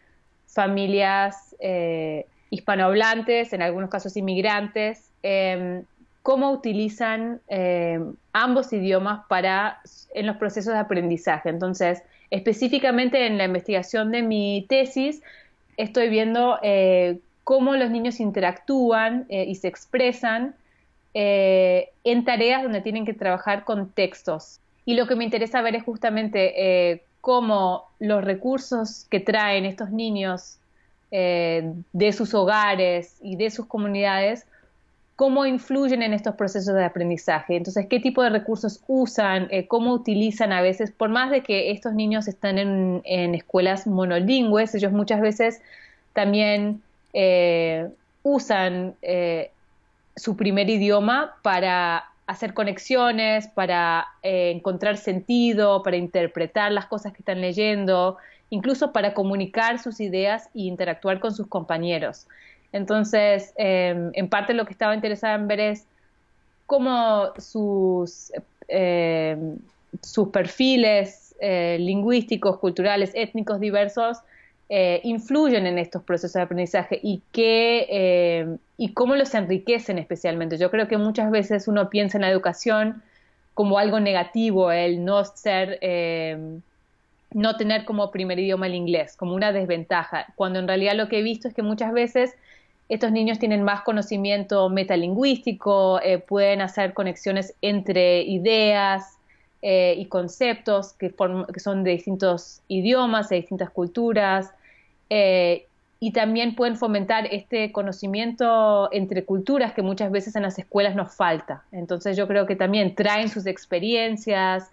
familias 0.48 1.56
eh, 1.60 2.26
hispanohablantes, 2.50 3.54
en 3.54 3.62
algunos 3.62 3.90
casos 3.90 4.18
inmigrantes, 4.18 5.10
em, 5.24 5.84
cómo 6.22 6.52
utilizan 6.52 7.40
em, 7.48 8.14
ambos 8.34 8.74
idiomas 8.74 9.26
para 9.30 9.80
en 10.14 10.26
los 10.28 10.36
procesos 10.36 10.74
de 10.74 10.80
aprendizaje. 10.80 11.50
Entonces, 11.50 12.04
específicamente 12.30 13.26
en 13.26 13.38
la 13.38 13.46
investigación 13.46 14.12
de 14.12 14.22
mi 14.24 14.66
tesis, 14.68 15.22
estoy 15.78 16.10
viendo 16.10 16.60
eh, 16.62 17.20
cómo 17.44 17.76
los 17.76 17.90
niños 17.90 18.20
interactúan 18.20 19.26
y 19.30 19.56
se 19.56 19.68
expresan 19.70 20.56
eh, 21.20 21.90
en 22.04 22.26
tareas 22.26 22.62
donde 22.62 22.80
tienen 22.82 23.04
que 23.04 23.16
trabajar 23.16 23.64
con 23.64 23.90
textos. 23.90 24.60
Y 24.86 24.94
lo 24.94 25.08
que 25.08 25.16
me 25.16 25.24
interesa 25.24 25.64
ver 25.64 25.76
es 25.76 25.84
justamente 25.84 26.92
eh, 26.92 27.04
cómo 27.22 27.86
los 27.98 28.24
recursos 28.24 29.08
que 29.10 29.20
traen 29.20 29.66
estos 29.66 29.90
niños 29.90 30.60
eh, 31.10 31.74
de 31.92 32.14
sus 32.14 32.36
hogares 32.36 33.18
y 33.20 33.36
de 33.36 33.50
sus 33.50 33.66
comunidades, 33.66 34.46
cómo 35.18 35.46
influyen 35.46 36.02
en 36.04 36.14
estos 36.14 36.36
procesos 36.36 36.74
de 36.74 36.86
aprendizaje. 36.86 37.58
Entonces, 37.58 37.88
qué 37.90 38.00
tipo 38.00 38.24
de 38.24 38.30
recursos 38.30 38.82
usan, 38.88 39.50
cómo 39.68 39.92
utilizan 39.94 40.54
a 40.54 40.62
veces, 40.62 40.92
por 40.92 41.10
más 41.10 41.30
de 41.30 41.42
que 41.42 41.72
estos 41.72 41.94
niños 41.94 42.30
están 42.30 42.58
en, 42.58 43.02
en 43.04 43.36
escuelas 43.36 43.86
monolingües, 43.86 44.74
ellos 44.76 44.94
muchas 44.94 45.20
veces 45.20 45.62
también 46.14 46.82
usan 48.24 48.96
su 50.16 50.38
primer 50.38 50.70
idioma 50.70 51.36
para 51.42 52.06
hacer 52.28 52.54
conexiones, 52.54 53.48
para 53.48 54.08
eh, 54.22 54.52
encontrar 54.54 54.98
sentido, 54.98 55.82
para 55.82 55.96
interpretar 55.96 56.72
las 56.74 56.86
cosas 56.86 57.14
que 57.14 57.20
están 57.20 57.40
leyendo, 57.40 58.18
incluso 58.50 58.92
para 58.92 59.14
comunicar 59.14 59.80
sus 59.80 60.02
ideas 60.02 60.48
e 60.54 60.64
interactuar 60.64 61.22
con 61.22 61.34
sus 61.34 61.48
compañeros. 61.48 62.28
Entonces, 62.74 63.54
em, 63.58 64.12
en 64.14 64.30
parte 64.30 64.54
lo 64.54 64.66
que 64.66 64.74
estaba 64.74 64.94
interesada 64.96 65.36
en 65.36 65.48
ver 65.48 65.60
es 65.60 65.86
cómo 66.66 67.34
sus, 67.38 68.32
em, 68.68 69.58
sus 70.02 70.30
perfiles 70.30 71.36
eh, 71.40 71.78
lingüísticos, 71.80 72.58
culturales, 72.58 73.12
étnicos 73.14 73.60
diversos 73.60 74.18
eh, 74.70 75.00
influyen 75.06 75.66
en 75.66 75.78
estos 75.78 76.04
procesos 76.04 76.34
de 76.34 76.42
aprendizaje 76.42 77.00
y, 77.02 77.22
qué, 77.32 77.88
eh, 77.90 78.58
y 78.76 78.92
cómo 78.92 79.16
los 79.16 79.34
enriquecen 79.34 79.98
especialmente. 79.98 80.58
Yo 80.58 80.70
creo 80.70 80.90
que 80.90 80.98
muchas 80.98 81.32
veces 81.32 81.70
uno 81.70 81.90
piensa 81.90 82.18
en 82.18 82.24
la 82.24 82.30
educación 82.30 83.02
como 83.54 83.80
algo 83.80 84.02
negativo, 84.02 84.70
el 84.74 85.06
no 85.06 85.24
ser, 85.24 85.80
eh, 85.80 86.60
no 87.34 87.56
tener 87.56 87.86
como 87.86 88.12
primer 88.12 88.40
idioma 88.40 88.68
el 88.68 88.76
inglés, 88.76 89.16
como 89.16 89.36
una 89.36 89.54
desventaja, 89.54 90.28
cuando 90.36 90.60
en 90.60 90.68
realidad 90.68 90.96
lo 90.96 91.08
que 91.08 91.20
he 91.20 91.24
visto 91.24 91.48
es 91.48 91.54
que 91.54 91.64
muchas 91.64 91.94
veces 91.94 92.36
estos 92.90 93.12
niños 93.12 93.40
tienen 93.40 93.64
más 93.64 93.82
conocimiento 93.82 94.70
metalingüístico, 94.70 96.00
pueden 96.28 96.62
hacer 96.62 96.94
conexiones 96.94 97.54
entre 97.62 98.22
ideas, 98.24 99.14
y 99.60 100.06
conceptos 100.06 100.94
que, 100.94 101.14
que, 101.54 101.60
son 101.60 101.84
de 101.84 101.92
distintos 101.92 102.62
idiomas, 102.70 103.28
de 103.28 103.38
distintas 103.38 103.70
culturas, 103.70 104.54
eh, 105.10 105.66
y 106.00 106.12
también 106.12 106.54
pueden 106.54 106.78
fomentar 106.78 107.28
este 107.32 107.72
conocimiento 107.72 108.90
entre 108.92 109.26
culturas 109.26 109.74
que 109.74 109.82
muchas 109.82 110.12
veces 110.12 110.36
en 110.36 110.44
las 110.44 110.60
escuelas 110.60 110.96
nos 110.96 111.16
falta. 111.16 111.64
Entonces 111.72 112.16
yo 112.16 112.28
creo 112.28 112.46
que 112.46 112.56
también 112.56 112.94
traen 112.94 113.30
sus 113.30 113.48
experiencias, 113.48 114.70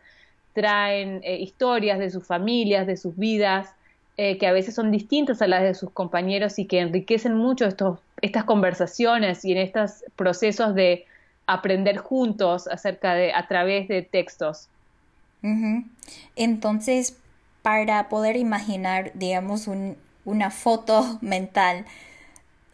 traen 0.52 1.21
eh, 1.25 1.38
historias 1.38 1.99
de 1.99 2.11
sus 2.11 2.26
familias, 2.26 2.87
de 2.87 2.99
sus 2.99 3.16
vidas, 3.16 3.71
eh, 4.16 4.38
que 4.38 4.47
a 4.47 4.52
veces 4.52 4.75
son 4.75 4.90
distintas 4.90 5.42
a 5.42 5.47
las 5.47 5.62
de 5.62 5.75
sus 5.75 5.90
compañeros 5.90 6.59
y 6.59 6.66
que 6.66 6.80
enriquecen 6.80 7.37
mucho 7.37 7.66
estos, 7.66 7.99
estas 8.23 8.44
conversaciones 8.44 9.44
y 9.44 9.52
en 9.52 9.59
estos 9.59 10.04
procesos 10.16 10.75
de 10.75 11.06
aprender 11.47 11.99
juntos 11.99 12.68
acerca 12.68 13.14
de 13.14 13.33
a 13.33 13.47
través 13.49 13.88
de 13.88 14.02
textos. 14.02 14.68
Entonces, 16.37 17.16
para 17.61 18.09
poder 18.09 18.37
imaginar, 18.37 19.12
digamos, 19.14 19.66
un, 19.66 19.97
una 20.25 20.50
foto 20.50 21.18
mental 21.21 21.85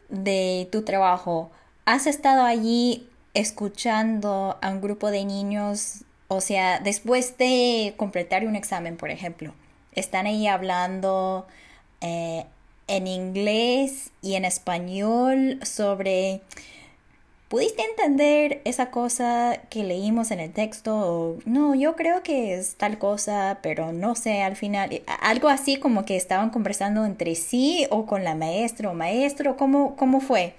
de 0.08 0.68
tu 0.70 0.82
trabajo. 0.82 1.50
¿Has 1.84 2.06
estado 2.06 2.44
allí 2.44 3.08
escuchando 3.34 4.58
a 4.60 4.70
un 4.70 4.80
grupo 4.80 5.10
de 5.10 5.24
niños? 5.24 6.04
O 6.28 6.40
sea, 6.40 6.80
después 6.80 7.38
de 7.38 7.94
completar 7.96 8.46
un 8.46 8.56
examen, 8.56 8.96
por 8.96 9.10
ejemplo, 9.10 9.52
están 9.94 10.26
ahí 10.26 10.46
hablando 10.46 11.46
eh, 12.00 12.46
en 12.86 13.06
inglés 13.06 14.10
y 14.22 14.34
en 14.34 14.44
español 14.44 15.60
sobre 15.62 16.42
¿Pudiste 17.50 17.82
entender 17.82 18.60
esa 18.64 18.92
cosa 18.92 19.58
que 19.70 19.82
leímos 19.82 20.30
en 20.30 20.38
el 20.38 20.52
texto? 20.52 21.36
no, 21.46 21.74
yo 21.74 21.96
creo 21.96 22.22
que 22.22 22.54
es 22.54 22.76
tal 22.76 22.96
cosa, 22.96 23.58
pero 23.60 23.90
no 23.90 24.14
sé, 24.14 24.42
al 24.42 24.54
final, 24.54 25.02
algo 25.20 25.48
así 25.48 25.76
como 25.76 26.04
que 26.04 26.14
estaban 26.16 26.50
conversando 26.50 27.04
entre 27.04 27.34
sí 27.34 27.88
o 27.90 28.06
con 28.06 28.22
la 28.22 28.36
maestra 28.36 28.88
o 28.88 28.94
maestro, 28.94 29.56
¿cómo, 29.56 29.96
cómo 29.96 30.20
fue? 30.20 30.54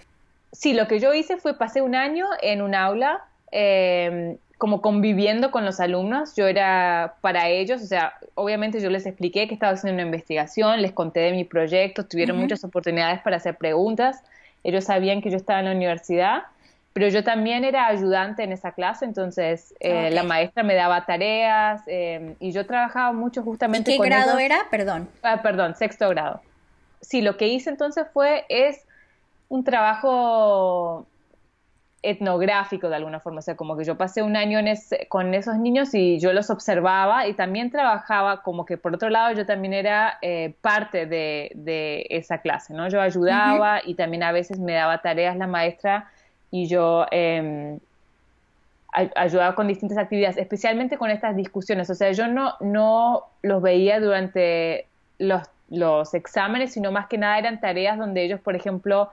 Sí, 0.52 0.74
lo 0.74 0.90
que 0.90 1.00
yo 1.00 1.14
hice 1.14 1.38
fue 1.38 1.58
pasé 1.58 1.82
un 1.82 1.96
año 1.96 2.28
en 2.42 2.62
un 2.62 2.76
aula, 2.76 3.24
em, 3.52 4.36
como 4.62 4.80
conviviendo 4.80 5.50
con 5.50 5.66
los 5.66 5.80
alumnos, 5.80 6.36
yo 6.36 6.46
era 6.46 7.16
para 7.22 7.50
ellos, 7.50 7.82
o 7.82 7.86
sea, 7.88 8.14
obviamente 8.36 8.80
yo 8.80 8.92
les 8.92 9.08
expliqué 9.08 9.48
que 9.48 9.56
estaba 9.56 9.74
haciendo 9.74 9.96
una 9.96 10.06
investigación, 10.06 10.84
les 10.84 10.92
conté 10.92 11.22
de 11.22 11.32
mi 11.32 11.46
proyecto, 11.46 12.06
tuvieron 12.06 12.38
muchas 12.38 12.64
oportunidades 12.64 13.22
para 13.22 13.38
hacer 13.38 13.58
preguntas, 13.58 14.22
ellos 14.64 14.84
sabían 14.84 15.24
que 15.24 15.32
yo 15.32 15.38
estaba 15.38 15.62
en 15.62 15.66
la 15.66 15.72
universidad 15.72 16.44
pero 16.94 17.08
yo 17.08 17.24
también 17.24 17.64
era 17.64 17.88
ayudante 17.88 18.44
en 18.44 18.52
esa 18.52 18.74
clase, 18.74 19.06
entonces 19.06 19.74
eh, 19.80 20.12
la 20.12 20.22
maestra 20.22 20.62
me 20.62 20.76
daba 20.76 21.08
tareas 21.08 21.82
em, 21.88 22.36
y 22.40 22.52
yo 22.52 22.68
trabajaba 22.68 23.14
mucho 23.14 23.42
justamente 23.42 23.96
¿Y 23.96 23.98
qué 23.98 24.04
grado 24.04 24.38
era? 24.38 24.68
Perdón. 24.70 25.10
Ah, 25.24 25.42
perdón, 25.42 25.74
sexto 25.76 26.08
grado. 26.10 26.42
Sí, 27.02 27.22
lo 27.22 27.36
que 27.38 27.48
hice 27.48 27.72
entonces 27.72 28.06
fue, 28.14 28.46
es 28.50 28.86
un 29.48 29.64
trabajo 29.64 31.08
etnográfico 32.04 32.90
de 32.90 32.96
alguna 32.96 33.20
forma, 33.20 33.40
o 33.40 33.42
sea, 33.42 33.56
como 33.56 33.78
que 33.78 33.84
yo 33.84 33.96
pasé 33.96 34.24
un 34.24 34.36
año 34.36 34.60
con 35.08 35.34
esos 35.34 35.58
niños 35.58 35.94
y 35.94 36.20
yo 36.20 36.34
los 36.34 36.50
observaba 36.50 37.28
y 37.28 37.34
también 37.34 37.70
trabajaba 37.70 38.42
como 38.42 38.66
que 38.66 38.78
por 38.78 38.96
otro 38.96 39.10
lado 39.10 39.34
yo 39.36 39.46
también 39.46 39.74
era 39.74 40.18
eh, 40.22 40.56
parte 40.62 41.06
de, 41.06 42.08
esa 42.10 42.40
clase, 42.40 42.74
¿no? 42.74 42.90
Yo 42.90 43.02
ayudaba 43.02 43.82
y 43.86 43.94
también 43.94 44.24
a 44.24 44.32
veces 44.32 44.60
me 44.60 44.74
daba 44.74 45.02
tareas 45.02 45.38
la 45.38 45.48
maestra 45.48 46.10
y 46.50 46.68
yo 46.68 47.06
eh, 47.12 47.78
ayudaba 48.92 49.56
con 49.56 49.68
distintas 49.68 49.98
actividades, 49.98 50.38
especialmente 50.38 50.98
con 50.98 51.10
estas 51.10 51.36
discusiones. 51.36 51.90
O 51.90 51.96
sea, 51.96 52.12
yo 52.12 52.28
no, 52.28 52.56
no 52.60 53.26
los 53.42 53.62
veía 53.62 54.00
durante 54.00 54.88
los, 55.18 55.44
los 55.70 56.14
exámenes, 56.14 56.74
sino 56.74 56.92
más 56.92 57.08
que 57.08 57.18
nada 57.18 57.38
eran 57.38 57.62
tareas 57.62 57.98
donde 57.98 58.24
ellos, 58.24 58.42
por 58.42 58.56
ejemplo, 58.56 59.10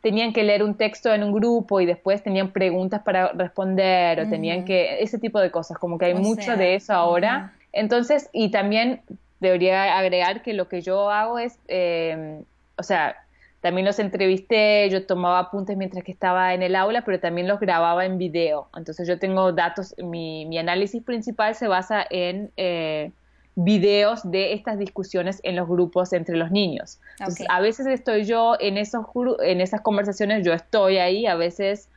tenían 0.00 0.32
que 0.32 0.42
leer 0.42 0.62
un 0.62 0.74
texto 0.74 1.12
en 1.12 1.22
un 1.22 1.32
grupo 1.32 1.80
y 1.80 1.86
después 1.86 2.22
tenían 2.22 2.52
preguntas 2.52 3.02
para 3.02 3.28
responder 3.32 4.20
o 4.20 4.28
tenían 4.28 4.64
que 4.64 5.02
ese 5.02 5.18
tipo 5.18 5.40
de 5.40 5.50
cosas, 5.50 5.78
como 5.78 5.98
que 5.98 6.06
hay 6.06 6.14
mucho 6.14 6.56
de 6.56 6.74
eso 6.74 6.92
ahora. 6.94 7.52
Entonces, 7.72 8.28
y 8.32 8.50
también 8.50 9.02
debería 9.40 9.98
agregar 9.98 10.42
que 10.42 10.54
lo 10.54 10.68
que 10.68 10.80
yo 10.80 11.10
hago 11.10 11.38
es, 11.38 11.58
eh, 11.68 12.42
o 12.76 12.82
sea, 12.82 13.16
también 13.60 13.86
los 13.86 13.98
entrevisté, 13.98 14.88
yo 14.88 15.04
tomaba 15.04 15.38
apuntes 15.38 15.76
mientras 15.76 16.02
que 16.02 16.12
estaba 16.12 16.54
en 16.54 16.62
el 16.62 16.74
aula, 16.74 17.02
pero 17.04 17.20
también 17.20 17.46
los 17.46 17.60
grababa 17.60 18.06
en 18.06 18.16
video. 18.16 18.68
Entonces 18.74 19.06
yo 19.06 19.18
tengo 19.18 19.52
datos, 19.52 19.94
mi, 19.98 20.46
mi 20.46 20.56
análisis 20.56 21.02
principal 21.02 21.54
se 21.54 21.68
basa 21.68 22.06
en 22.08 22.50
eh, 22.56 23.12
videos 23.56 24.28
de 24.30 24.52
estas 24.52 24.78
discusiones 24.78 25.40
en 25.42 25.56
los 25.56 25.68
grupos 25.68 26.12
entre 26.12 26.36
los 26.36 26.50
niños. 26.50 26.98
Entonces, 27.18 27.46
a 27.50 27.60
veces 27.60 27.86
estoy 27.86 28.24
yo 28.24 28.56
en, 28.60 28.78
esos, 28.78 29.06
en 29.42 29.60
esas 29.60 29.80
conversaciones, 29.80 30.44
yo 30.44 30.52
estoy 30.52 30.98
ahí, 30.98 31.26
a 31.26 31.34
veces 31.34 31.88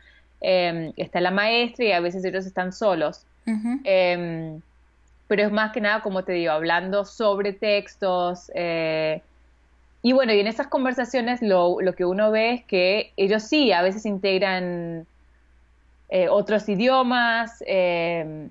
em, 0.42 0.94
está 0.98 1.22
la 1.22 1.32
maestra 1.32 1.86
y 1.86 1.92
a 1.92 2.00
veces 2.00 2.26
ellos 2.26 2.46
están 2.46 2.74
solos. 2.74 3.26
Em, 3.84 4.62
pero 5.28 5.44
es 5.44 5.52
más 5.52 5.72
que 5.72 5.82
nada, 5.82 6.02
como 6.02 6.24
te 6.24 6.34
digo, 6.34 6.52
hablando 6.52 7.06
sobre 7.06 7.54
textos. 7.54 8.52
Eh, 8.56 9.22
y 10.02 10.12
bueno, 10.12 10.34
y 10.34 10.40
en 10.40 10.48
esas 10.48 10.68
conversaciones 10.68 11.42
lo, 11.42 11.80
lo 11.82 11.94
que 11.94 12.06
uno 12.06 12.32
ve 12.32 12.54
es 12.54 12.64
que 12.66 13.14
ellos 13.16 13.44
sí, 13.44 13.72
a 13.72 13.82
veces 13.82 14.06
integran 14.06 15.06
eh, 16.10 16.28
otros 16.30 16.68
idiomas 16.70 17.64
eh, 17.66 18.50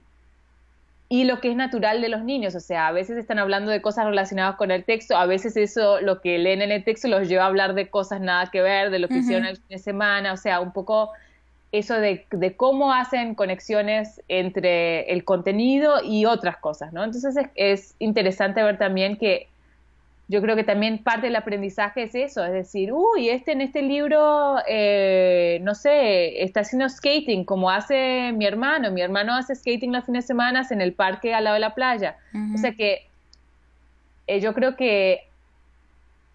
y 1.12 1.24
lo 1.24 1.40
que 1.40 1.50
es 1.50 1.56
natural 1.56 2.00
de 2.00 2.08
los 2.08 2.24
niños, 2.24 2.54
o 2.54 2.60
sea, 2.60 2.86
a 2.86 2.92
veces 2.92 3.18
están 3.18 3.38
hablando 3.38 3.70
de 3.70 3.82
cosas 3.82 4.06
relacionadas 4.06 4.56
con 4.56 4.70
el 4.70 4.82
texto, 4.82 5.14
a 5.14 5.26
veces 5.26 5.58
eso, 5.58 6.00
lo 6.00 6.22
que 6.22 6.38
leen 6.38 6.62
en 6.62 6.72
el 6.72 6.84
texto 6.84 7.06
los 7.06 7.28
lleva 7.28 7.44
a 7.44 7.48
hablar 7.48 7.74
de 7.74 7.90
cosas 7.90 8.22
nada 8.22 8.46
que 8.50 8.62
ver, 8.62 8.88
de 8.88 8.98
lo 8.98 9.08
que 9.08 9.18
hicieron 9.18 9.44
el 9.44 9.56
fin 9.56 9.66
de 9.68 9.78
semana, 9.78 10.32
o 10.32 10.38
sea, 10.38 10.60
un 10.60 10.72
poco 10.72 11.10
eso 11.70 11.96
de, 11.96 12.24
de, 12.30 12.56
cómo 12.56 12.94
hacen 12.94 13.34
conexiones 13.34 14.22
entre 14.28 15.12
el 15.12 15.22
contenido 15.24 16.02
y 16.02 16.24
otras 16.24 16.56
cosas, 16.56 16.94
¿no? 16.94 17.04
Entonces 17.04 17.36
es, 17.36 17.50
es 17.56 17.94
interesante 17.98 18.62
ver 18.62 18.78
también 18.78 19.18
que 19.18 19.48
yo 20.32 20.40
creo 20.40 20.56
que 20.56 20.64
también 20.64 20.96
parte 20.96 21.26
del 21.26 21.36
aprendizaje 21.36 22.04
es 22.04 22.14
eso, 22.14 22.42
es 22.42 22.52
decir, 22.52 22.90
uy, 22.90 23.28
este 23.28 23.52
en 23.52 23.60
este 23.60 23.82
libro, 23.82 24.56
eh, 24.66 25.58
no 25.60 25.74
sé, 25.74 26.42
está 26.42 26.60
haciendo 26.60 26.88
skating 26.88 27.44
como 27.44 27.70
hace 27.70 28.32
mi 28.32 28.46
hermano, 28.46 28.90
mi 28.90 29.02
hermano 29.02 29.34
hace 29.34 29.54
skating 29.54 29.92
los 29.92 30.06
fines 30.06 30.24
de 30.24 30.28
semana 30.28 30.66
en 30.70 30.80
el 30.80 30.94
parque 30.94 31.34
al 31.34 31.44
lado 31.44 31.54
de 31.54 31.60
la 31.60 31.74
playa. 31.74 32.16
O 32.54 32.56
sea 32.56 32.72
que 32.72 33.06
eh, 34.26 34.40
yo 34.40 34.54
creo 34.54 34.74
que 34.74 35.28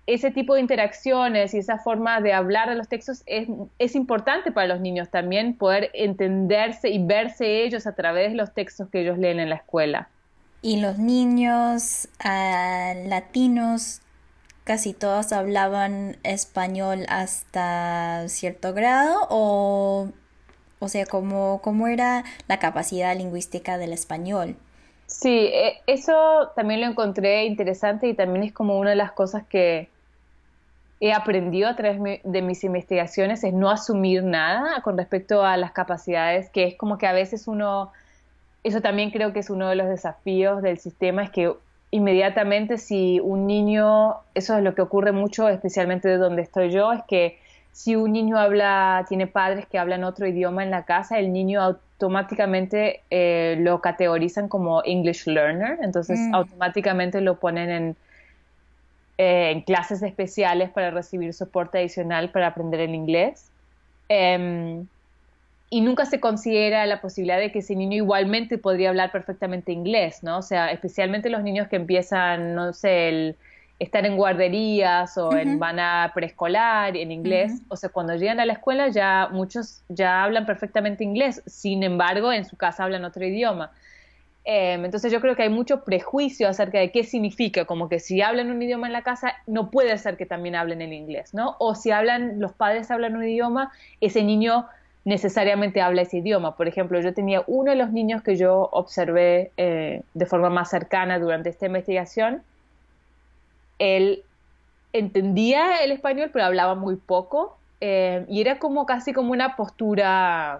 ese 0.06 0.30
tipo 0.30 0.54
de 0.54 0.62
interacciones 0.62 1.56
y 1.56 1.58
esa 1.58 1.80
forma 1.80 2.22
de 2.22 2.34
hablar 2.34 2.70
de 2.70 2.76
los 2.76 2.88
textos 2.88 3.24
es, 3.26 3.48
es, 3.80 3.96
importante 3.96 4.52
para 4.52 4.68
los 4.68 4.80
niños 4.80 5.10
también 5.10 5.56
poder 5.56 5.90
entenderse 5.96 6.90
y 6.90 7.04
verse 7.04 7.64
ellos 7.64 7.88
a 7.88 7.96
través 7.96 8.30
de 8.30 8.38
los 8.38 8.54
textos 8.54 8.90
que 8.90 9.02
ellos 9.02 9.18
leen 9.18 9.40
en 9.40 9.50
la 9.50 9.56
escuela. 9.56 10.08
¿Y 10.68 10.82
los 10.82 10.98
niños 11.00 12.10
latinos 12.26 14.02
casi 14.66 14.94
todos 14.94 15.32
hablaban 15.32 16.18
español 16.24 17.06
hasta 17.08 18.28
cierto 18.28 18.74
grado 18.74 19.28
o, 19.30 20.10
o 20.80 20.88
sea, 20.90 21.06
¿cómo, 21.06 21.62
cómo 21.64 21.88
era 21.88 22.26
la 22.50 22.60
capacidad 22.60 23.16
lingüística 23.16 23.78
del 23.78 23.94
español? 23.94 24.58
Sí, 25.06 25.50
e, 25.54 25.78
eso 25.88 26.52
también 26.54 26.82
lo 26.82 26.88
encontré 26.88 27.46
interesante 27.46 28.10
y 28.10 28.14
también 28.14 28.44
es 28.44 28.52
como 28.52 28.78
una 28.78 28.90
de 28.90 28.98
las 28.98 29.14
cosas 29.14 29.46
que 29.48 29.88
he 31.00 31.14
aprendido 31.14 31.70
a 31.70 31.78
través 31.78 32.22
de 32.26 32.42
mis 32.42 32.66
investigaciones 32.66 33.42
es 33.46 33.54
no 33.54 33.70
asumir 33.70 34.22
nada 34.22 34.82
con 34.82 34.98
respecto 34.98 35.46
a 35.46 35.56
las 35.56 35.72
capacidades, 35.72 36.50
que 36.50 36.66
es 36.66 36.76
como 36.76 36.98
que 36.98 37.08
a 37.08 37.14
veces 37.14 37.48
uno, 37.48 37.94
eso 38.68 38.82
también 38.82 39.12
creo 39.12 39.34
que 39.34 39.40
es 39.40 39.50
uno 39.50 39.70
de 39.70 39.76
los 39.76 39.88
desafíos 39.88 40.62
del 40.62 40.78
sistema, 40.78 41.24
es 41.24 41.30
que 41.30 41.54
inmediatamente 41.92 42.78
si 42.78 43.20
un 43.20 43.48
niño, 43.48 44.16
eso 44.34 44.58
es 44.58 44.64
lo 44.64 44.76
que 44.76 44.82
ocurre 44.82 45.12
mucho, 45.12 45.50
especialmente 45.50 46.08
de 46.08 46.18
donde 46.18 46.42
estoy 46.42 46.72
yo, 46.72 46.92
es 46.92 47.02
que 47.08 47.40
si 47.72 47.96
un 47.96 48.12
niño 48.12 48.38
habla, 48.38 49.06
tiene 49.08 49.28
padres 49.28 49.68
que 49.68 49.78
hablan 49.78 50.04
otro 50.04 50.28
idioma 50.28 50.64
en 50.64 50.72
la 50.72 50.84
casa, 50.84 51.20
el 51.20 51.32
niño 51.32 51.62
automáticamente 51.62 53.02
eh, 53.12 53.56
lo 53.60 53.82
categorizan 53.82 54.48
como 54.50 54.84
English 54.84 55.28
learner, 55.28 55.80
entonces 55.82 56.20
mm. 56.20 56.36
automáticamente 56.36 57.22
lo 57.22 57.40
ponen 57.40 57.70
en 57.70 57.96
eh, 59.20 59.50
en 59.50 59.62
clases 59.62 60.04
especiales 60.04 60.70
para 60.70 60.92
recibir 60.92 61.34
soporte 61.34 61.80
adicional 61.80 62.30
para 62.30 62.48
aprender 62.48 62.82
el 62.82 62.94
inglés. 62.94 63.50
Em, 64.10 64.86
y 65.70 65.82
nunca 65.82 66.06
se 66.06 66.20
considera 66.20 66.86
la 66.86 67.02
posibilidad 67.02 67.40
de 67.40 67.52
que 67.52 67.60
ese 67.60 67.76
niño 67.76 67.98
igualmente 67.98 68.58
podría 68.58 68.90
hablar 68.90 69.12
perfectamente 69.12 69.72
inglés, 69.72 70.24
¿no? 70.24 70.38
O 70.38 70.42
sea, 70.42 70.72
especialmente 70.72 71.30
los 71.30 71.44
niños 71.44 71.68
que 71.68 71.76
empiezan, 71.76 72.56
no 72.56 72.72
sé, 72.74 73.10
el, 73.10 73.36
estar 73.80 74.06
en 74.06 74.16
guarderías 74.16 75.18
o 75.18 75.36
en 75.36 75.60
van 75.60 75.80
a 75.80 76.12
preescolar 76.16 76.98
en 76.98 77.12
inglés, 77.12 77.62
o 77.68 77.76
sea, 77.76 77.90
cuando 77.90 78.16
llegan 78.16 78.40
a 78.40 78.46
la 78.46 78.54
escuela 78.54 78.88
ya 78.88 79.30
muchos 79.32 79.84
ya 79.88 80.24
hablan 80.24 80.46
perfectamente 80.46 81.04
inglés, 81.04 81.44
sin 81.46 81.84
embargo, 81.84 82.34
en 82.34 82.46
su 82.46 82.58
casa 82.58 82.84
hablan 82.84 83.06
otro 83.06 83.24
idioma. 83.26 83.72
Em, 84.50 84.86
entonces 84.86 85.12
yo 85.12 85.20
creo 85.20 85.36
que 85.36 85.44
hay 85.44 85.50
mucho 85.50 85.84
prejuicio 85.84 86.48
acerca 86.48 86.80
de 86.80 86.90
qué 86.90 87.04
significa, 87.04 87.66
como 87.66 87.90
que 87.90 88.00
si 88.00 88.22
hablan 88.22 88.50
un 88.50 88.62
idioma 88.62 88.88
en 88.88 88.94
la 88.94 89.02
casa, 89.02 89.34
no 89.46 89.70
puede 89.70 89.98
ser 89.98 90.16
que 90.16 90.26
también 90.26 90.56
hablen 90.56 90.82
el 90.82 90.94
inglés, 90.94 91.34
¿no? 91.34 91.58
O 91.60 91.76
si 91.76 91.92
hablan, 91.92 92.40
los 92.40 92.54
padres 92.54 92.90
hablan 92.90 93.18
un 93.18 93.26
idioma, 93.26 93.72
ese 94.00 94.24
niño 94.24 94.66
necesariamente 95.08 95.80
habla 95.80 96.02
ese 96.02 96.18
idioma. 96.18 96.58
Por 96.58 96.68
ejemplo, 96.68 97.00
yo 97.00 97.14
tenía 97.14 97.42
uno 97.48 97.72
de 97.72 97.78
los 97.78 97.94
niños 97.94 98.22
que 98.22 98.36
yo 98.36 98.68
observé 98.74 99.52
eh, 99.56 100.02
de 100.14 100.26
forma 100.26 100.50
más 100.50 100.70
cercana 100.70 101.18
durante 101.18 101.48
esta 101.48 101.66
investigación, 101.66 102.44
él 103.80 104.24
entendía 104.92 105.78
el 105.78 105.94
español, 105.94 106.30
pero 106.34 106.44
hablaba 106.44 106.76
muy 106.76 106.98
poco, 106.98 107.58
eh, 107.80 108.26
y 108.28 108.42
era 108.42 108.60
como 108.60 108.86
casi 108.86 109.14
como 109.14 109.32
una 109.32 109.56
postura 109.56 110.60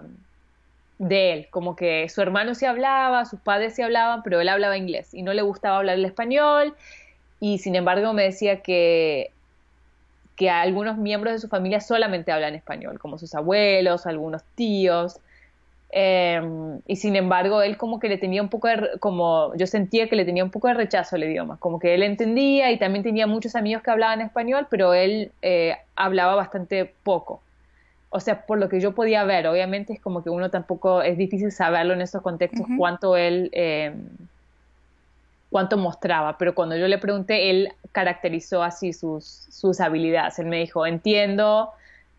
de 0.98 1.32
él, 1.34 1.48
como 1.50 1.76
que 1.76 2.08
su 2.08 2.22
hermano 2.22 2.54
sí 2.54 2.64
hablaba, 2.64 3.26
sus 3.26 3.40
padres 3.40 3.74
sí 3.74 3.82
hablaban, 3.82 4.22
pero 4.22 4.40
él 4.40 4.48
hablaba 4.48 4.78
inglés 4.78 5.12
y 5.12 5.20
no 5.20 5.34
le 5.34 5.42
gustaba 5.42 5.76
hablar 5.76 5.98
el 5.98 6.06
español 6.06 6.74
y 7.38 7.58
sin 7.58 7.76
embargo 7.76 8.14
me 8.14 8.22
decía 8.22 8.62
que 8.62 9.30
que 10.38 10.48
algunos 10.48 10.96
miembros 10.96 11.34
de 11.34 11.40
su 11.40 11.48
familia 11.48 11.80
solamente 11.80 12.30
hablan 12.30 12.54
español, 12.54 13.00
como 13.00 13.18
sus 13.18 13.34
abuelos, 13.34 14.06
algunos 14.06 14.44
tíos, 14.54 15.18
em, 15.90 16.78
y 16.86 16.94
sin 16.94 17.16
embargo 17.16 17.60
él 17.60 17.76
como 17.76 17.98
que 17.98 18.08
le 18.08 18.18
tenía 18.18 18.40
un 18.40 18.48
poco 18.48 18.68
de, 18.68 18.98
como 19.00 19.52
yo 19.56 19.66
sentía 19.66 20.08
que 20.08 20.14
le 20.14 20.24
tenía 20.24 20.44
un 20.44 20.50
poco 20.50 20.68
de 20.68 20.74
rechazo 20.74 21.16
al 21.16 21.24
idioma, 21.24 21.56
como 21.58 21.80
que 21.80 21.92
él 21.92 22.04
entendía 22.04 22.70
y 22.70 22.78
también 22.78 23.02
tenía 23.02 23.26
muchos 23.26 23.56
amigos 23.56 23.82
que 23.82 23.90
hablaban 23.90 24.20
español, 24.20 24.68
pero 24.70 24.94
él 24.94 25.32
eh, 25.42 25.76
hablaba 25.96 26.36
bastante 26.36 26.94
poco. 27.02 27.40
O 28.10 28.20
sea, 28.20 28.46
por 28.46 28.58
lo 28.58 28.68
que 28.68 28.80
yo 28.80 28.94
podía 28.94 29.24
ver, 29.24 29.48
obviamente 29.48 29.92
es 29.92 30.00
como 30.00 30.22
que 30.22 30.30
uno 30.30 30.50
tampoco, 30.50 31.02
es 31.02 31.18
difícil 31.18 31.50
saberlo 31.50 31.94
en 31.94 32.00
esos 32.00 32.22
contextos 32.22 32.66
cuánto 32.78 33.16
él, 33.16 33.50
eh, 33.52 33.92
cuánto 35.50 35.76
mostraba, 35.76 36.38
pero 36.38 36.54
cuando 36.54 36.76
yo 36.76 36.88
le 36.88 36.98
pregunté, 36.98 37.50
él 37.50 37.72
caracterizó 37.92 38.62
así 38.62 38.92
sus, 38.92 39.24
sus 39.24 39.80
habilidades, 39.80 40.38
él 40.38 40.46
me 40.46 40.58
dijo, 40.58 40.86
entiendo, 40.86 41.70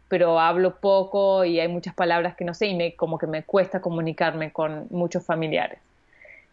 pero 0.07 0.39
hablo 0.39 0.75
poco 0.75 1.45
y 1.45 1.59
hay 1.59 1.67
muchas 1.67 1.93
palabras 1.93 2.35
que 2.35 2.43
no 2.43 2.53
sé 2.53 2.67
y 2.67 2.75
me, 2.75 2.95
como 2.95 3.17
que 3.17 3.27
me 3.27 3.43
cuesta 3.43 3.79
comunicarme 3.79 4.51
con 4.51 4.87
muchos 4.89 5.23
familiares. 5.23 5.79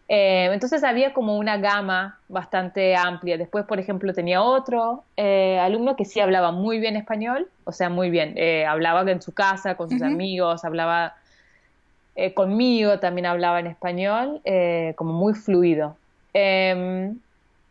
Eh, 0.09 0.51
entonces 0.53 0.85
había 0.85 1.13
como 1.13 1.37
una 1.37 1.57
gama 1.57 2.21
bastante 2.29 2.95
amplia. 2.95 3.39
Después, 3.39 3.65
por 3.65 3.81
ejemplo, 3.81 4.13
tenía 4.13 4.43
otro 4.43 5.03
eh, 5.17 5.59
alumno 5.59 5.97
que 5.97 6.05
sí 6.05 6.21
hablaba 6.21 6.53
muy 6.53 6.79
bien 6.79 6.97
español, 6.97 7.49
o 7.65 7.73
sea, 7.73 7.89
muy 7.89 8.11
bien. 8.11 8.35
Eh, 8.37 8.65
hablaba 8.67 9.11
en 9.11 9.21
su 9.21 9.33
casa, 9.33 9.75
con 9.75 9.91
sus 9.91 10.03
amigos, 10.03 10.65
hablaba 10.65 11.17
conmigo, 12.35 12.99
también 12.99 13.27
hablaba 13.27 13.61
en 13.61 13.67
español, 13.67 14.41
como 14.95 15.13
muy 15.13 15.35
fluido. 15.35 15.97
Em, 16.39 17.19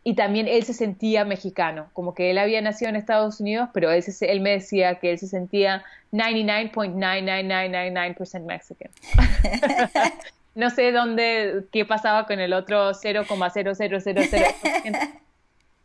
y 0.02 0.14
también 0.14 0.48
él 0.48 0.64
se 0.64 0.72
sentía 0.72 1.24
mexicano, 1.24 1.88
como 1.92 2.14
que 2.14 2.32
él 2.32 2.38
había 2.38 2.60
nacido 2.60 2.88
en 2.88 2.96
Estados 2.96 3.38
Unidos, 3.38 3.68
pero 3.72 3.92
él, 3.92 4.02
él 4.22 4.40
me 4.40 4.50
decía 4.50 4.96
que 4.96 5.12
él 5.12 5.20
se 5.20 5.28
sentía 5.28 5.84
99.99999% 6.10 8.44
mexican. 8.44 8.90
no 10.56 10.70
sé 10.70 10.90
dónde, 10.90 11.66
qué 11.70 11.84
pasaba 11.84 12.26
con 12.26 12.40
el 12.40 12.52
otro 12.52 12.90
0,0000%, 12.90 15.20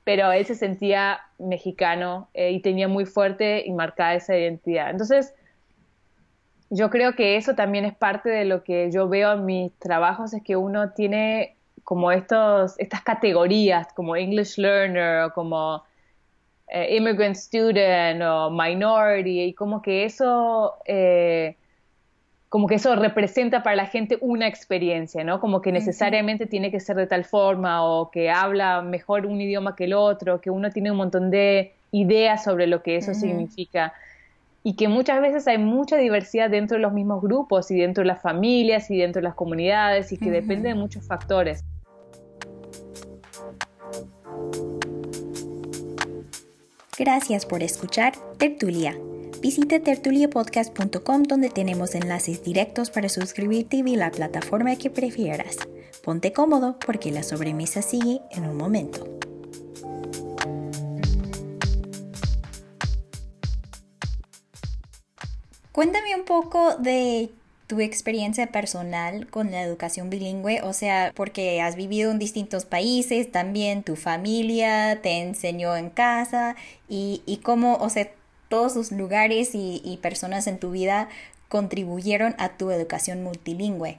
pero 0.03 0.31
él 0.31 0.47
se 0.47 0.55
sentía 0.55 1.19
mexicano 1.37 2.29
eh, 2.33 2.49
y 2.49 2.61
tenía 2.61 2.87
muy 2.87 3.05
fuerte 3.05 3.61
y 3.63 3.73
marcada 3.73 4.15
esa 4.15 4.35
identidad. 4.35 4.89
Entonces, 4.89 5.35
yo 6.71 6.89
creo 6.89 7.13
que 7.13 7.35
eso 7.35 7.53
también 7.53 7.85
es 7.85 7.93
parte 7.93 8.31
de 8.31 8.45
lo 8.45 8.63
que 8.63 8.89
yo 8.91 9.07
veo 9.07 9.33
en 9.33 9.45
mis 9.45 9.71
trabajos, 9.73 10.33
es 10.33 10.41
que 10.41 10.55
uno 10.55 10.93
tiene 10.93 11.57
como 11.83 12.11
estos, 12.11 12.79
estas 12.79 13.01
categorías, 13.01 13.87
como 13.93 14.15
English 14.15 14.57
Learner 14.57 15.23
o 15.23 15.33
como 15.33 15.83
eh, 16.67 16.95
Immigrant 16.95 17.35
Student 17.35 18.21
o 18.21 18.49
Minority, 18.49 19.43
y 19.43 19.53
como 19.53 19.81
que 19.81 20.05
eso... 20.05 20.75
Eh, 20.85 21.55
como 22.51 22.67
que 22.67 22.75
eso 22.75 22.93
representa 22.97 23.63
para 23.63 23.77
la 23.77 23.85
gente 23.85 24.17
una 24.19 24.45
experiencia, 24.45 25.23
¿no? 25.23 25.39
Como 25.39 25.61
que 25.61 25.71
necesariamente 25.71 26.47
tiene 26.47 26.69
que 26.69 26.81
ser 26.81 26.97
de 26.97 27.07
tal 27.07 27.23
forma 27.23 27.81
o 27.85 28.11
que 28.11 28.29
habla 28.29 28.81
mejor 28.81 29.25
un 29.25 29.39
idioma 29.39 29.73
que 29.73 29.85
el 29.85 29.93
otro, 29.93 30.41
que 30.41 30.49
uno 30.49 30.69
tiene 30.69 30.91
un 30.91 30.97
montón 30.97 31.31
de 31.31 31.73
ideas 31.93 32.43
sobre 32.43 32.67
lo 32.67 32.83
que 32.83 32.97
eso 32.97 33.13
significa 33.13 33.93
y 34.63 34.75
que 34.75 34.87
muchas 34.87 35.21
veces 35.21 35.47
hay 35.47 35.57
mucha 35.57 35.97
diversidad 35.97 36.49
dentro 36.49 36.77
de 36.77 36.81
los 36.81 36.93
mismos 36.93 37.21
grupos 37.21 37.71
y 37.71 37.79
dentro 37.79 38.03
de 38.03 38.07
las 38.07 38.21
familias 38.21 38.89
y 38.91 38.97
dentro 38.97 39.21
de 39.21 39.27
las 39.27 39.35
comunidades 39.35 40.11
y 40.11 40.17
que 40.17 40.31
depende 40.31 40.69
de 40.69 40.75
muchos 40.75 41.05
factores. 41.07 41.63
Gracias 46.97 47.45
por 47.45 47.63
escuchar 47.63 48.13
Tertulia 48.37 48.95
Visite 49.41 49.79
tertuliapodcast.com 49.79 51.23
donde 51.23 51.49
tenemos 51.49 51.95
enlaces 51.95 52.43
directos 52.43 52.91
para 52.91 53.09
suscribirte 53.09 53.77
y 53.77 53.95
la 53.95 54.11
plataforma 54.11 54.75
que 54.75 54.91
prefieras. 54.91 55.57
Ponte 56.03 56.31
cómodo 56.31 56.77
porque 56.85 57.11
la 57.11 57.23
sobremesa 57.23 57.81
sigue 57.81 58.21
en 58.29 58.45
un 58.45 58.55
momento. 58.55 59.07
Cuéntame 65.71 66.15
un 66.15 66.25
poco 66.25 66.75
de 66.75 67.29
tu 67.67 67.79
experiencia 67.79 68.47
personal 68.47 69.27
con 69.27 69.51
la 69.51 69.61
educación 69.61 70.09
bilingüe, 70.09 70.61
o 70.61 70.73
sea, 70.73 71.13
porque 71.15 71.61
has 71.61 71.77
vivido 71.77 72.11
en 72.11 72.19
distintos 72.19 72.65
países, 72.65 73.31
también 73.31 73.83
tu 73.83 73.95
familia 73.95 74.99
te 75.01 75.21
enseñó 75.21 75.77
en 75.77 75.89
casa 75.89 76.57
y, 76.89 77.23
y 77.25 77.37
cómo, 77.37 77.75
o 77.75 77.89
sea, 77.89 78.09
todos 78.51 78.75
los 78.75 78.91
lugares 78.91 79.51
y, 79.53 79.97
personas 80.03 80.45
en 80.45 80.59
tu 80.59 80.71
vida 80.71 81.07
contribuyeron 81.47 82.35
a 82.37 82.49
tu 82.57 82.69
educación 82.69 83.23
multilingüe? 83.23 83.97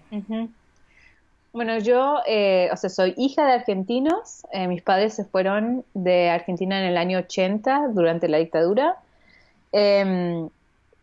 Bueno, 1.55 1.79
yo, 1.79 2.19
eh, 2.27 2.69
o 2.71 2.77
sea, 2.77 2.91
soy 2.91 3.15
hija 3.17 3.47
de 3.47 3.53
argentinos. 3.53 4.43
Eh, 4.53 4.69
mis 4.69 4.83
padres 4.83 5.15
se 5.15 5.25
fueron 5.25 5.85
de 5.95 6.29
Argentina 6.29 6.79
en 6.79 6.85
el 6.85 6.97
año 6.99 7.19
80 7.19 7.89
durante 7.95 8.29
la 8.29 8.39
dictadura. 8.39 8.97
Em, 9.73 10.51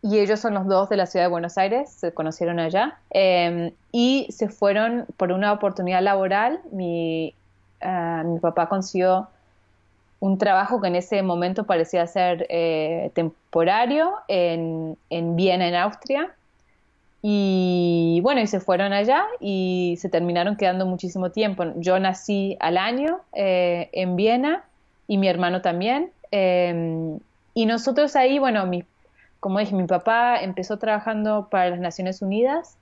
y 0.02 0.18
ellos 0.18 0.40
son 0.40 0.54
los 0.54 0.66
dos 0.66 0.88
de 0.88 0.96
la 0.96 1.06
ciudad 1.06 1.26
de 1.26 1.30
Buenos 1.30 1.58
Aires, 1.58 1.90
se 1.90 2.12
conocieron 2.12 2.58
allá. 2.58 2.98
Em, 3.10 3.72
y 3.92 4.26
se 4.30 4.48
fueron 4.48 5.06
por 5.16 5.30
una 5.32 5.52
oportunidad 5.52 6.02
laboral. 6.02 6.60
Mi, 6.72 7.34
ah, 7.82 8.22
mi 8.24 8.38
papá 8.38 8.68
consiguió 8.68 9.28
un 10.20 10.38
trabajo 10.38 10.80
que 10.80 10.88
en 10.88 10.96
ese 10.96 11.22
momento 11.22 11.64
parecía 11.64 12.06
ser 12.06 12.46
eh, 12.48 13.10
temporario 13.14 14.12
en, 14.28 14.96
en, 15.10 15.36
Viena, 15.36 15.68
en 15.68 15.74
Austria. 15.74 16.30
Y 17.22 18.20
bueno, 18.22 18.40
y 18.40 18.46
se 18.46 18.60
fueron 18.60 18.94
allá 18.94 19.26
y 19.40 19.96
se 20.00 20.08
terminaron 20.08 20.56
quedando 20.56 20.86
muchísimo 20.86 21.30
tiempo. 21.30 21.64
Yo 21.76 21.98
nací 21.98 22.56
al 22.60 22.78
año 22.78 23.20
eh, 23.34 23.90
en 23.92 24.16
Viena 24.16 24.64
y 25.06 25.18
mi 25.18 25.28
hermano 25.28 25.60
también. 25.60 26.10
Em, 26.30 27.18
y 27.52 27.66
nosotros 27.66 28.16
ahí, 28.16 28.38
bueno, 28.38 28.64
mi, 28.64 28.84
como 29.40 29.58
dije, 29.58 29.74
mi 29.74 29.86
papá 29.86 30.40
empezó 30.40 30.78
trabajando 30.78 31.48
para 31.50 31.70
las 31.70 31.80
Naciones 31.80 32.22
Unidas. 32.22 32.76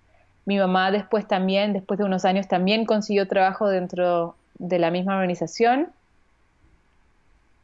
Mi 0.44 0.58
mamá 0.58 0.90
después 0.90 1.26
también, 1.26 1.72
después 1.72 1.98
de 1.98 2.04
unos 2.04 2.24
años, 2.24 2.48
también 2.48 2.84
consiguió 2.84 3.28
trabajo 3.28 3.68
dentro 3.68 4.34
de 4.58 4.78
la 4.78 4.90
misma 4.90 5.14
organización. 5.14 5.88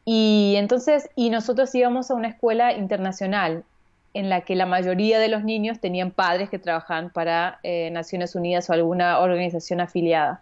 Y 0.05 0.55
entonces, 0.57 1.09
y 1.15 1.29
nosotros 1.29 1.73
íbamos 1.75 2.09
a 2.09 2.13
una 2.13 2.29
escuela 2.29 2.73
internacional 2.73 3.63
en 4.13 4.29
la 4.29 4.41
que 4.41 4.55
la 4.55 4.65
mayoría 4.65 5.19
de 5.19 5.27
los 5.27 5.43
niños 5.43 5.81
tenían 5.81 6.11
padres 6.11 6.49
que 6.49 6.57
trabajaban 6.57 7.09
para 7.09 7.59
eh, 7.63 7.89
Naciones 7.91 8.33
Unidas 8.33 8.69
o 8.69 8.73
alguna 8.73 9.19
organización 9.19 9.81
afiliada. 9.81 10.41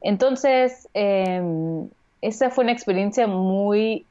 Entonces, 0.00 0.88
em, 0.94 1.90
esa 2.22 2.48
fue 2.48 2.64
una 2.64 2.72
experiencia 2.72 3.26
muy, 3.26 4.06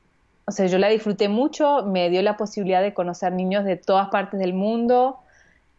o 0.50 0.52
sea, 0.52 0.66
yo 0.66 0.80
la 0.80 0.88
disfruté 0.88 1.30
mucho, 1.30 1.84
me 1.86 2.10
dio 2.10 2.24
la 2.24 2.36
posibilidad 2.36 2.82
de 2.82 2.92
conocer 2.92 3.32
niños 3.32 3.66
de 3.66 3.78
todas 3.78 4.10
partes 4.10 4.40
del 4.40 4.56
mundo. 4.56 5.20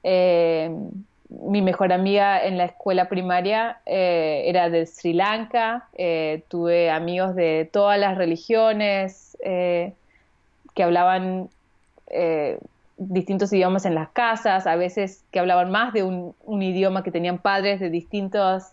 Em, 0.05 0.93
mi 1.29 1.61
mejor 1.61 1.93
amiga 1.93 2.41
en 2.41 2.57
la 2.57 2.67
escuela 2.67 3.09
primaria 3.09 3.79
eh, 3.85 4.45
era 4.47 4.71
de 4.71 4.87
Sri 4.87 5.13
Lanka, 5.13 5.89
eh, 5.95 6.45
tuve 6.47 6.89
amigos 6.89 7.35
de 7.35 7.69
todas 7.73 7.99
las 7.99 8.17
religiones 8.17 9.37
eh, 9.45 9.93
que 10.75 10.83
hablaban 10.85 11.49
distintos 12.97 13.53
idiomas 13.53 13.87
en 13.87 13.95
las 13.97 14.11
casas, 14.11 14.67
a 14.67 14.77
veces 14.77 15.25
que 15.33 15.41
hablaban 15.41 15.71
más 15.71 15.93
de 15.93 16.03
un, 16.05 16.63
idioma 16.63 17.03
que 17.03 17.11
tenían 17.11 17.39
padres 17.39 17.81
de 17.81 17.91
distintos 17.91 18.73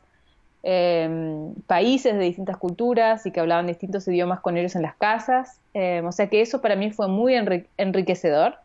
países, 1.67 2.13
de 2.13 2.19
distintas 2.19 2.58
culturas 2.58 3.25
y 3.25 3.32
que 3.32 3.39
hablaban 3.39 3.67
distintos 3.67 4.08
idiomas 4.08 4.41
con 4.41 4.58
ellos 4.58 4.75
en 4.75 4.82
las 4.82 4.95
casas. 4.95 5.60
o 5.73 6.12
sea 6.12 6.27
que 6.27 6.41
eso 6.41 6.62
para 6.62 6.75
mí 6.75 6.91
fue 6.91 7.08
muy 7.08 7.36
enriquecedor. 7.77 8.56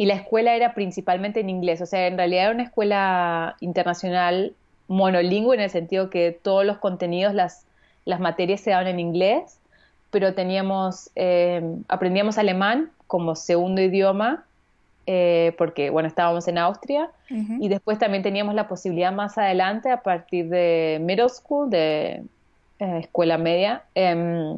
Y 0.00 0.06
la 0.06 0.14
escuela 0.14 0.54
era 0.54 0.74
principalmente 0.74 1.40
en 1.40 1.50
inglés, 1.50 1.80
o 1.80 1.86
sea, 1.86 2.06
en 2.06 2.16
realidad 2.16 2.44
era 2.44 2.54
una 2.54 2.62
escuela 2.62 3.56
internacional 3.60 4.54
monolingüe 4.88 5.54
en 5.54 5.60
el 5.60 5.70
sentido 5.70 6.10
que 6.10 6.32
todos 6.32 6.64
los 6.64 6.78
contenidos, 6.78 7.34
las, 7.34 7.64
las 8.04 8.20
materias 8.20 8.60
se 8.60 8.70
daban 8.70 8.86
en 8.86 9.00
inglés, 9.00 9.58
pero 10.10 10.34
teníamos, 10.34 11.10
eh, 11.16 11.62
aprendíamos 11.88 12.38
alemán 12.38 12.90
como 13.06 13.36
segundo 13.36 13.80
idioma, 13.80 14.44
eh, 15.06 15.54
porque, 15.58 15.90
bueno, 15.90 16.08
estábamos 16.08 16.46
en 16.48 16.58
Austria, 16.58 17.10
y 17.60 17.68
después 17.68 17.98
también 18.00 18.24
teníamos 18.24 18.56
la 18.56 18.66
posibilidad 18.66 19.12
más 19.12 19.38
adelante, 19.38 19.90
a 19.90 20.02
partir 20.02 20.48
de 20.48 20.98
middle 21.00 21.28
school, 21.28 21.70
de 21.70 22.24
eh, 22.80 22.98
escuela 22.98 23.38
media, 23.38 23.84
em, 23.94 24.56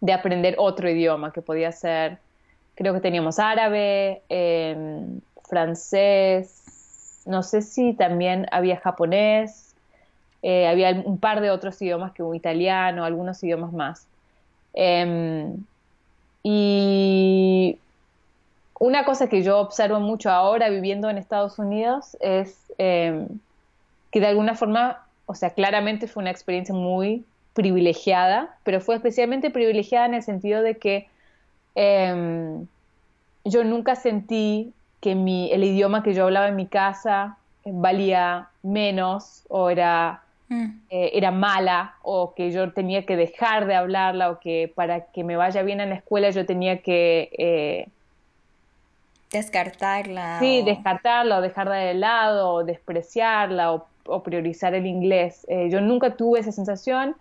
de 0.00 0.12
aprender 0.12 0.56
otro 0.58 0.90
idioma, 0.90 1.32
que 1.32 1.40
podía 1.40 1.72
ser 1.72 2.18
creo 2.80 2.94
que 2.94 3.00
teníamos 3.00 3.38
árabe, 3.38 4.22
em, 4.30 5.20
francés, 5.46 7.22
no 7.26 7.42
sé 7.42 7.60
si 7.60 7.92
también 7.92 8.46
había 8.52 8.78
japonés, 8.78 9.74
eh, 10.42 10.66
había 10.66 10.90
un 11.04 11.18
par 11.18 11.42
de 11.42 11.50
otros 11.50 11.80
idiomas 11.82 12.12
que 12.12 12.22
un 12.22 12.34
italiano, 12.34 13.04
algunos 13.04 13.42
idiomas 13.44 13.72
más. 13.74 14.06
Em, 14.72 15.62
y 16.42 17.49
una 18.80 19.04
cosa 19.04 19.28
que 19.28 19.44
yo 19.44 19.60
observo 19.60 20.00
mucho 20.00 20.30
ahora 20.30 20.68
viviendo 20.68 21.08
en 21.08 21.18
Estados 21.18 21.60
Unidos 21.60 22.16
es 22.20 22.72
em, 22.78 23.28
que 24.10 24.18
de 24.18 24.26
alguna 24.26 24.56
forma, 24.56 25.06
o 25.26 25.36
sea, 25.36 25.50
claramente 25.50 26.08
fue 26.08 26.22
una 26.22 26.32
experiencia 26.32 26.74
muy 26.74 27.24
privilegiada, 27.54 28.56
pero 28.64 28.80
fue 28.80 28.96
especialmente 28.96 29.50
privilegiada 29.50 30.06
en 30.06 30.14
el 30.14 30.22
sentido 30.24 30.62
de 30.62 30.76
que 30.76 31.06
Em, 31.74 32.66
yo 33.44 33.64
nunca 33.64 33.94
sentí 33.94 34.72
que 35.00 35.14
mi, 35.14 35.50
el 35.52 35.64
idioma 35.64 36.02
que 36.02 36.14
yo 36.14 36.24
hablaba 36.24 36.48
en 36.48 36.56
mi 36.56 36.66
casa 36.66 37.38
eh, 37.64 37.70
valía 37.72 38.48
menos 38.62 39.44
o 39.48 39.70
era, 39.70 40.22
mm. 40.48 40.64
eh, 40.90 41.10
era 41.14 41.30
mala 41.30 41.94
o 42.02 42.34
que 42.34 42.50
yo 42.52 42.72
tenía 42.72 43.06
que 43.06 43.16
dejar 43.16 43.66
de 43.66 43.76
hablarla 43.76 44.30
o 44.30 44.40
que 44.40 44.70
para 44.74 45.06
que 45.06 45.24
me 45.24 45.36
vaya 45.36 45.62
bien 45.62 45.80
en 45.80 45.90
la 45.90 45.96
escuela 45.96 46.30
yo 46.30 46.44
tenía 46.46 46.82
que... 46.82 47.88
Eh, 49.32 49.38
descartarla. 49.38 50.38
Sí, 50.40 50.62
descartarla 50.62 51.38
o 51.38 51.40
dejarla 51.40 51.76
de 51.76 51.94
lado 51.94 52.50
o 52.50 52.64
despreciarla 52.64 53.72
o, 53.72 54.22
priorizar 54.24 54.74
el 54.74 54.86
inglés. 54.86 55.46
yo 55.68 55.80
nunca 55.80 56.16
tuve 56.16 56.40
esa 56.40 56.50
sensación. 56.50 57.14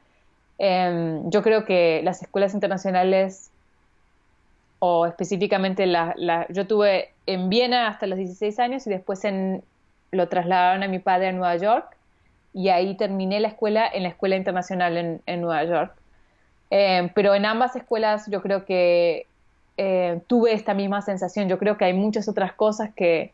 Em, 0.58 1.30
yo 1.30 1.44
creo 1.44 1.66
que 1.66 2.02
las 2.04 2.22
escuelas 2.22 2.54
internacionales 2.54 3.52
o 4.80 5.06
específicamente 5.06 5.86
la, 5.86 6.14
la, 6.18 6.48
yo 6.50 6.66
tuve 6.66 7.12
en 7.26 7.50
Viena 7.50 7.88
hasta 7.88 8.08
los 8.08 8.18
16 8.18 8.60
años 8.60 8.88
y 8.88 8.90
después 8.90 9.24
en, 9.26 9.64
lo 10.12 10.28
trasladaron 10.30 10.84
a 10.84 10.88
mi 10.88 11.00
padre 11.00 11.28
a 11.28 11.32
Nueva 11.32 11.56
York 11.58 11.96
y 12.54 12.70
ahí 12.70 12.96
terminé 12.96 13.40
la 13.40 13.50
escuela 13.50 13.88
en 13.88 14.04
la 14.04 14.10
escuela 14.10 14.36
internacional 14.36 14.98
en, 14.98 15.22
en 15.26 15.42
Nueva 15.42 15.64
York. 15.66 15.94
Eh, 16.72 17.12
pero 17.14 17.36
en 17.36 17.46
ambas 17.46 17.76
escuelas 17.76 18.30
yo 18.30 18.42
creo 18.42 18.66
que 18.66 19.28
eh, 19.82 20.20
tuve 20.28 20.52
esta 20.52 20.74
misma 20.74 21.02
sensación. 21.02 21.48
Yo 21.48 21.58
creo 21.58 21.78
que 21.78 21.86
hay 21.86 21.94
muchas 21.94 22.28
otras 22.28 22.52
cosas 22.52 22.94
que 22.94 23.32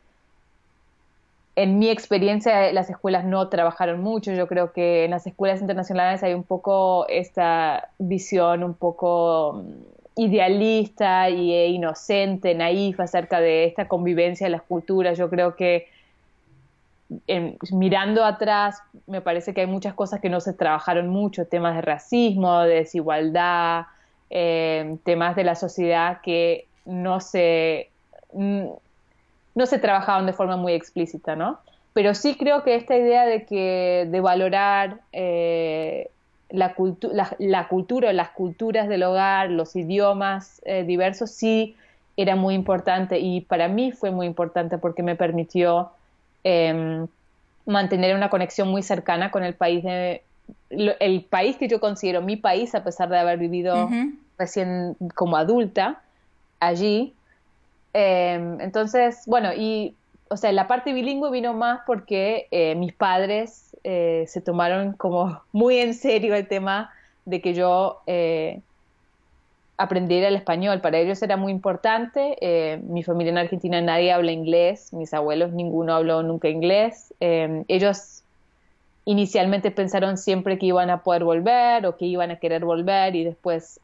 en 1.56 1.80
mi 1.80 1.90
experiencia 1.90 2.72
las 2.72 2.88
escuelas 2.88 3.26
no 3.26 3.50
trabajaron 3.50 4.02
mucho. 4.02 4.32
Yo 4.32 4.46
creo 4.46 4.72
que 4.72 5.06
en 5.06 5.12
las 5.12 5.26
escuelas 5.26 5.60
internacionales 5.62 6.22
hay 6.22 6.36
un 6.36 6.44
poco 6.44 7.08
esta 7.10 7.90
visión 7.98 8.64
un 8.64 8.76
poco 8.76 9.64
idealista 10.16 11.32
y 11.32 11.52
e 11.52 11.70
inocente, 11.70 12.54
naif 12.54 13.00
acerca 13.00 13.40
de 13.40 13.66
esta 13.66 13.88
convivencia 13.88 14.46
de 14.46 14.52
las 14.52 14.62
culturas. 14.62 15.18
Yo 15.18 15.32
creo 15.32 15.56
que 15.56 15.88
mirando 17.72 18.24
atrás 18.24 18.84
me 19.08 19.22
parece 19.22 19.56
que 19.56 19.62
hay 19.62 19.68
muchas 19.68 19.96
cosas 19.96 20.22
que 20.22 20.30
no 20.30 20.42
se 20.42 20.54
trabajaron 20.54 21.08
mucho, 21.08 21.48
temas 21.48 21.76
de 21.76 21.82
racismo, 21.82 22.60
de 22.60 22.76
desigualdad, 22.76 23.86
em, 24.30 24.98
temas 24.98 25.36
de 25.36 25.44
la 25.44 25.56
sociedad 25.56 26.22
que 26.22 26.68
no 26.86 27.20
se, 27.20 27.90
no 28.34 29.66
se 29.66 29.80
trabajaban 29.80 30.26
de 30.26 30.34
forma 30.34 30.58
muy 30.58 30.74
explícita, 30.74 31.36
¿no? 31.36 31.60
Pero 31.94 32.14
sí 32.14 32.36
creo 32.36 32.64
que 32.64 32.76
esta 32.76 32.96
idea 32.98 33.26
de 33.26 33.46
que 33.46 34.08
de 34.10 34.20
valorar 34.20 35.00
eh, 35.14 36.10
la, 36.50 36.76
la, 37.40 37.68
cultura 37.68 38.14
las 38.14 38.30
culturas 38.32 38.88
del 38.90 39.04
hogar, 39.04 39.50
los 39.50 39.76
idiomas 39.76 40.62
eh, 40.66 40.84
diversos, 40.84 41.32
sí 41.32 41.76
era 42.18 42.36
muy 42.36 42.54
importante 42.54 43.20
y 43.20 43.42
para 43.42 43.68
mí 43.68 43.92
fue 43.92 44.12
muy 44.12 44.26
importante 44.26 44.78
porque 44.78 45.04
me 45.04 45.16
permitió 45.16 45.92
em, 46.44 47.08
mantener 47.66 48.16
una 48.16 48.30
conexión 48.30 48.70
muy 48.70 48.84
cercana 48.84 49.32
con 49.32 49.44
el 49.44 49.54
país 49.54 49.84
de 49.84 50.22
el 50.70 51.24
país 51.24 51.58
que 51.58 51.68
yo 51.68 51.80
considero 51.80 52.22
mi 52.22 52.36
país 52.36 52.76
a 52.76 52.84
pesar 52.84 53.10
de 53.10 53.18
haber 53.18 53.38
vivido 53.38 53.90
recién 54.38 54.96
como 55.16 55.38
adulta 55.38 56.02
allí 56.60 57.14
em, 57.94 58.60
entonces 58.62 59.24
bueno 59.26 59.54
y 59.56 59.96
o 60.30 60.38
sea 60.38 60.52
la 60.52 60.68
parte 60.68 60.92
bilingüe 60.94 61.32
vino 61.32 61.54
más 61.54 61.82
porque 61.86 62.48
eh, 62.52 62.76
mis 62.76 62.94
padres 62.94 63.66
eh, 63.88 64.26
se 64.28 64.42
tomaron 64.42 64.94
como 64.94 65.42
muy 65.52 65.78
en 65.78 65.94
serio 65.94 66.34
el 66.34 66.48
tema 66.48 66.92
de 67.26 67.40
que 67.40 67.54
yo 67.54 68.02
eh, 68.08 68.62
aprendiera 69.78 70.28
el 70.28 70.36
español. 70.36 70.82
Para 70.82 70.98
ellos 70.98 71.22
era 71.22 71.38
muy 71.38 71.52
importante. 71.52 72.36
Eh, 72.42 72.82
mi 72.84 73.04
familia 73.04 73.32
en 73.32 73.38
Argentina 73.38 73.80
nadie 73.82 74.12
habla 74.12 74.32
inglés, 74.32 74.92
mis 74.92 75.14
abuelos 75.14 75.52
ninguno 75.54 75.94
habló 75.94 76.24
nunca 76.24 76.50
inglés. 76.50 77.14
ellos 77.20 78.24
inicialmente 79.06 79.72
pensaron 79.72 80.18
siempre 80.18 80.58
que 80.58 80.68
iban 80.68 80.90
a 80.90 81.04
poder 81.04 81.24
volver 81.24 81.86
o 81.86 81.96
que 81.96 82.06
iban 82.06 82.32
a 82.32 82.38
querer 82.38 82.66
volver 82.66 83.16
y 83.16 83.24
después 83.24 83.80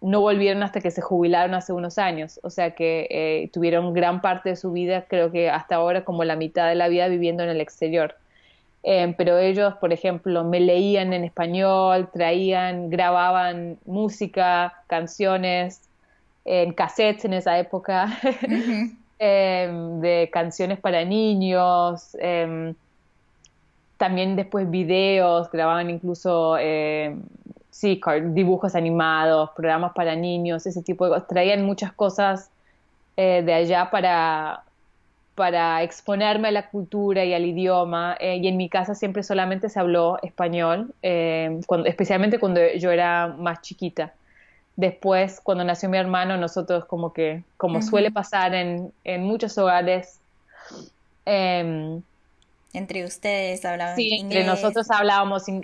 no 0.00 0.20
volvieron 0.20 0.62
hasta 0.62 0.80
que 0.80 0.90
se 0.90 1.02
jubilaron 1.02 1.54
hace 1.54 1.72
unos 1.72 1.98
años. 1.98 2.40
O 2.42 2.50
sea 2.50 2.72
que 2.72 3.48
tuvieron 3.52 3.92
gran 3.92 4.20
parte 4.20 4.50
de 4.50 4.56
su 4.56 4.72
vida, 4.72 5.04
creo 5.08 5.30
que 5.30 5.50
hasta 5.50 5.76
ahora 5.76 6.04
como 6.04 6.24
la 6.24 6.36
mitad 6.36 6.68
de 6.68 6.74
la 6.74 6.88
vida 6.88 7.08
viviendo 7.08 7.42
en 7.42 7.50
el 7.50 7.60
exterior. 7.60 8.14
Em, 8.88 9.14
pero 9.14 9.36
ellos, 9.36 9.74
por 9.80 9.92
ejemplo, 9.92 10.44
me 10.44 10.60
leían 10.60 11.12
en 11.12 11.24
español, 11.24 12.08
traían, 12.12 12.88
grababan 12.88 13.78
música, 13.84 14.74
canciones, 14.86 15.80
en 16.44 16.72
cassettes 16.72 17.24
en 17.24 17.32
esa 17.32 17.58
época, 17.58 18.16
em, 19.18 20.00
de 20.00 20.30
canciones 20.32 20.78
para 20.78 21.04
niños, 21.04 22.16
em, 22.20 22.76
también 23.96 24.36
después 24.36 24.70
videos, 24.70 25.50
grababan 25.50 25.90
incluso 25.90 26.56
sí, 27.76 28.00
dibujos 28.28 28.74
animados, 28.74 29.50
programas 29.50 29.92
para 29.92 30.16
niños, 30.16 30.66
ese 30.66 30.82
tipo 30.82 31.04
de 31.04 31.10
cosas. 31.10 31.28
Traían 31.28 31.62
muchas 31.66 31.92
cosas 31.92 32.50
eh, 33.18 33.42
de 33.44 33.52
allá 33.52 33.90
para, 33.90 34.62
para 35.34 35.82
exponerme 35.82 36.48
a 36.48 36.52
la 36.52 36.70
cultura 36.70 37.26
y 37.26 37.34
al 37.34 37.44
idioma. 37.44 38.16
Eh, 38.18 38.36
y 38.36 38.48
en 38.48 38.56
mi 38.56 38.70
casa 38.70 38.94
siempre 38.94 39.22
solamente 39.22 39.68
se 39.68 39.78
habló 39.78 40.18
español, 40.22 40.94
eh, 41.02 41.60
especialmente 41.84 42.38
cuando 42.38 42.60
yo 42.78 42.90
era 42.90 43.28
más 43.38 43.60
chiquita. 43.60 44.14
Después, 44.76 45.40
cuando 45.42 45.62
nació 45.62 45.90
mi 45.90 45.98
hermano, 45.98 46.38
nosotros 46.38 46.86
como 46.86 47.12
que, 47.12 47.42
como 47.58 47.82
suele 47.82 48.10
pasar 48.10 48.54
en, 48.54 48.90
en 49.04 49.22
muchos 49.22 49.56
hogares, 49.58 50.18
eh, 51.26 52.00
entre 52.76 53.04
ustedes 53.04 53.64
hablaban 53.64 53.96
sí, 53.96 54.18
entre 54.20 54.44
nosotros 54.44 54.90
hablábamos, 54.90 55.48
en 55.48 55.62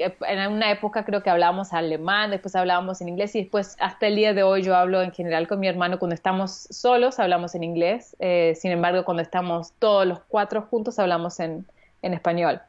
una 0.50 0.70
época 0.70 1.04
creo 1.04 1.22
que 1.22 1.28
hablábamos 1.28 1.72
alemán, 1.72 2.30
después 2.30 2.56
hablábamos 2.56 3.02
en 3.02 3.10
inglés 3.10 3.34
y 3.34 3.42
después 3.42 3.76
hasta 3.80 4.06
el 4.06 4.16
día 4.16 4.32
de 4.32 4.42
hoy 4.42 4.62
yo 4.62 4.74
hablo 4.74 5.02
en 5.02 5.12
general 5.12 5.46
con 5.46 5.60
mi 5.60 5.68
hermano 5.68 5.98
cuando 5.98 6.14
estamos 6.14 6.68
solos 6.70 7.18
hablamos 7.18 7.54
en 7.54 7.64
inglés, 7.64 8.16
eh, 8.18 8.54
sin 8.56 8.72
embargo 8.72 9.04
cuando 9.04 9.22
estamos 9.22 9.72
todos 9.78 10.06
los 10.06 10.20
cuatro 10.26 10.62
juntos 10.62 10.98
hablamos 10.98 11.38
en, 11.38 11.66
en 12.00 12.14
español. 12.14 12.62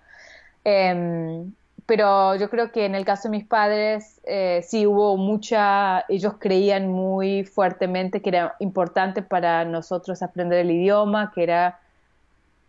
Em, 0.65 1.53
pero 1.85 2.35
yo 2.35 2.49
creo 2.49 2.71
que 2.71 2.85
en 2.85 2.95
el 2.95 3.05
caso 3.05 3.29
de 3.29 3.37
mis 3.37 3.45
padres 3.45 4.19
eh, 4.25 4.61
sí 4.67 4.85
hubo 4.85 5.17
mucha, 5.17 6.05
ellos 6.09 6.33
creían 6.39 6.89
muy 6.89 7.43
fuertemente 7.43 8.21
que 8.21 8.29
era 8.29 8.55
importante 8.59 9.21
para 9.21 9.65
nosotros 9.65 10.21
aprender 10.21 10.59
el 10.59 10.71
idioma, 10.71 11.31
que 11.33 11.43
era 11.43 11.79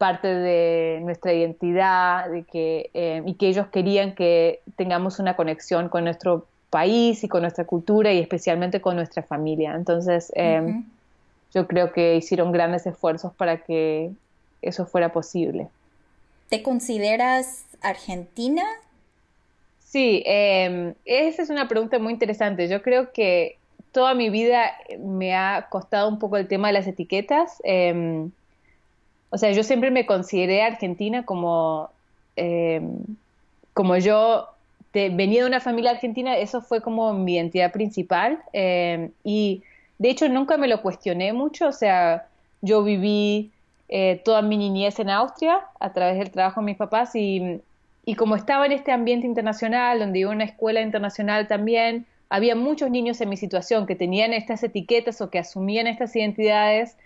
parte 0.04 0.28
de 0.28 1.00
nuestra 1.00 1.32
identidad 1.32 2.28
de 2.28 2.42
que, 2.42 2.90
eh, 2.92 3.22
y 3.24 3.32
que 3.36 3.48
ellos 3.48 3.68
querían 3.68 4.14
que 4.14 4.60
tengamos 4.76 5.18
una 5.18 5.34
conexión 5.34 5.88
con 5.88 6.04
nuestro 6.04 6.46
país 6.68 7.24
y 7.24 7.28
con 7.28 7.40
nuestra 7.40 7.64
cultura 7.64 8.12
y 8.12 8.18
especialmente 8.18 8.82
con 8.82 8.96
nuestra 8.96 9.22
familia. 9.22 9.74
Entonces, 9.74 10.30
eh, 10.36 10.82
yo 11.54 11.66
creo 11.66 11.90
que 11.94 12.16
hicieron 12.16 12.52
grandes 12.52 12.86
esfuerzos 12.86 13.32
para 13.32 13.64
que 13.64 14.10
eso 14.60 14.84
fuera 14.84 15.10
posible. 15.10 15.68
¿Te 16.50 16.62
consideras 16.62 17.64
argentina? 17.80 18.64
Sí, 19.86 20.22
eh, 20.26 20.92
esa 21.06 21.40
es 21.40 21.48
una 21.48 21.66
pregunta 21.66 21.98
muy 21.98 22.12
interesante. 22.12 22.68
Yo 22.68 22.82
creo 22.82 23.10
que 23.10 23.56
toda 23.90 24.12
mi 24.12 24.28
vida 24.28 24.70
me 24.98 25.34
ha 25.34 25.68
costado 25.70 26.10
un 26.10 26.18
poco 26.18 26.36
el 26.36 26.46
tema 26.46 26.66
de 26.68 26.74
las 26.74 26.86
etiquetas. 26.86 27.62
Eh, 27.64 28.28
o 29.34 29.38
sea, 29.38 29.50
yo 29.50 29.64
siempre 29.64 29.90
me 29.90 30.06
consideré 30.06 30.62
argentina 30.62 31.24
como, 31.24 31.90
eh, 32.36 32.80
como 33.72 33.96
yo 33.96 34.48
venía 34.92 35.42
de 35.42 35.48
una 35.48 35.58
familia 35.58 35.90
argentina, 35.90 36.36
eso 36.36 36.60
fue 36.60 36.80
como 36.80 37.12
mi 37.14 37.34
identidad 37.34 37.72
principal. 37.72 38.38
Eh, 38.52 39.10
y 39.24 39.64
de 39.98 40.10
hecho 40.10 40.28
nunca 40.28 40.56
me 40.56 40.68
lo 40.68 40.82
cuestioné 40.82 41.32
mucho, 41.32 41.66
o 41.66 41.72
sea, 41.72 42.28
yo 42.62 42.84
viví 42.84 43.50
eh, 43.88 44.22
toda 44.24 44.40
mi 44.40 44.56
niñez 44.56 45.00
en 45.00 45.10
Austria 45.10 45.62
a 45.80 45.92
través 45.92 46.16
del 46.16 46.30
trabajo 46.30 46.60
de 46.60 46.66
mis 46.66 46.76
papás 46.76 47.16
y, 47.16 47.60
y 48.04 48.14
como 48.14 48.36
estaba 48.36 48.66
en 48.66 48.70
este 48.70 48.92
ambiente 48.92 49.26
internacional, 49.26 49.98
donde 49.98 50.20
iba 50.20 50.30
a 50.30 50.34
una 50.34 50.44
escuela 50.44 50.80
internacional 50.80 51.48
también, 51.48 52.06
había 52.28 52.54
muchos 52.54 52.88
niños 52.88 53.20
en 53.20 53.30
mi 53.30 53.36
situación 53.36 53.84
que 53.84 53.96
tenían 53.96 54.32
estas 54.32 54.62
etiquetas 54.62 55.20
o 55.20 55.28
que 55.28 55.40
asumían 55.40 55.88
estas 55.88 56.14
identidades 56.14 56.96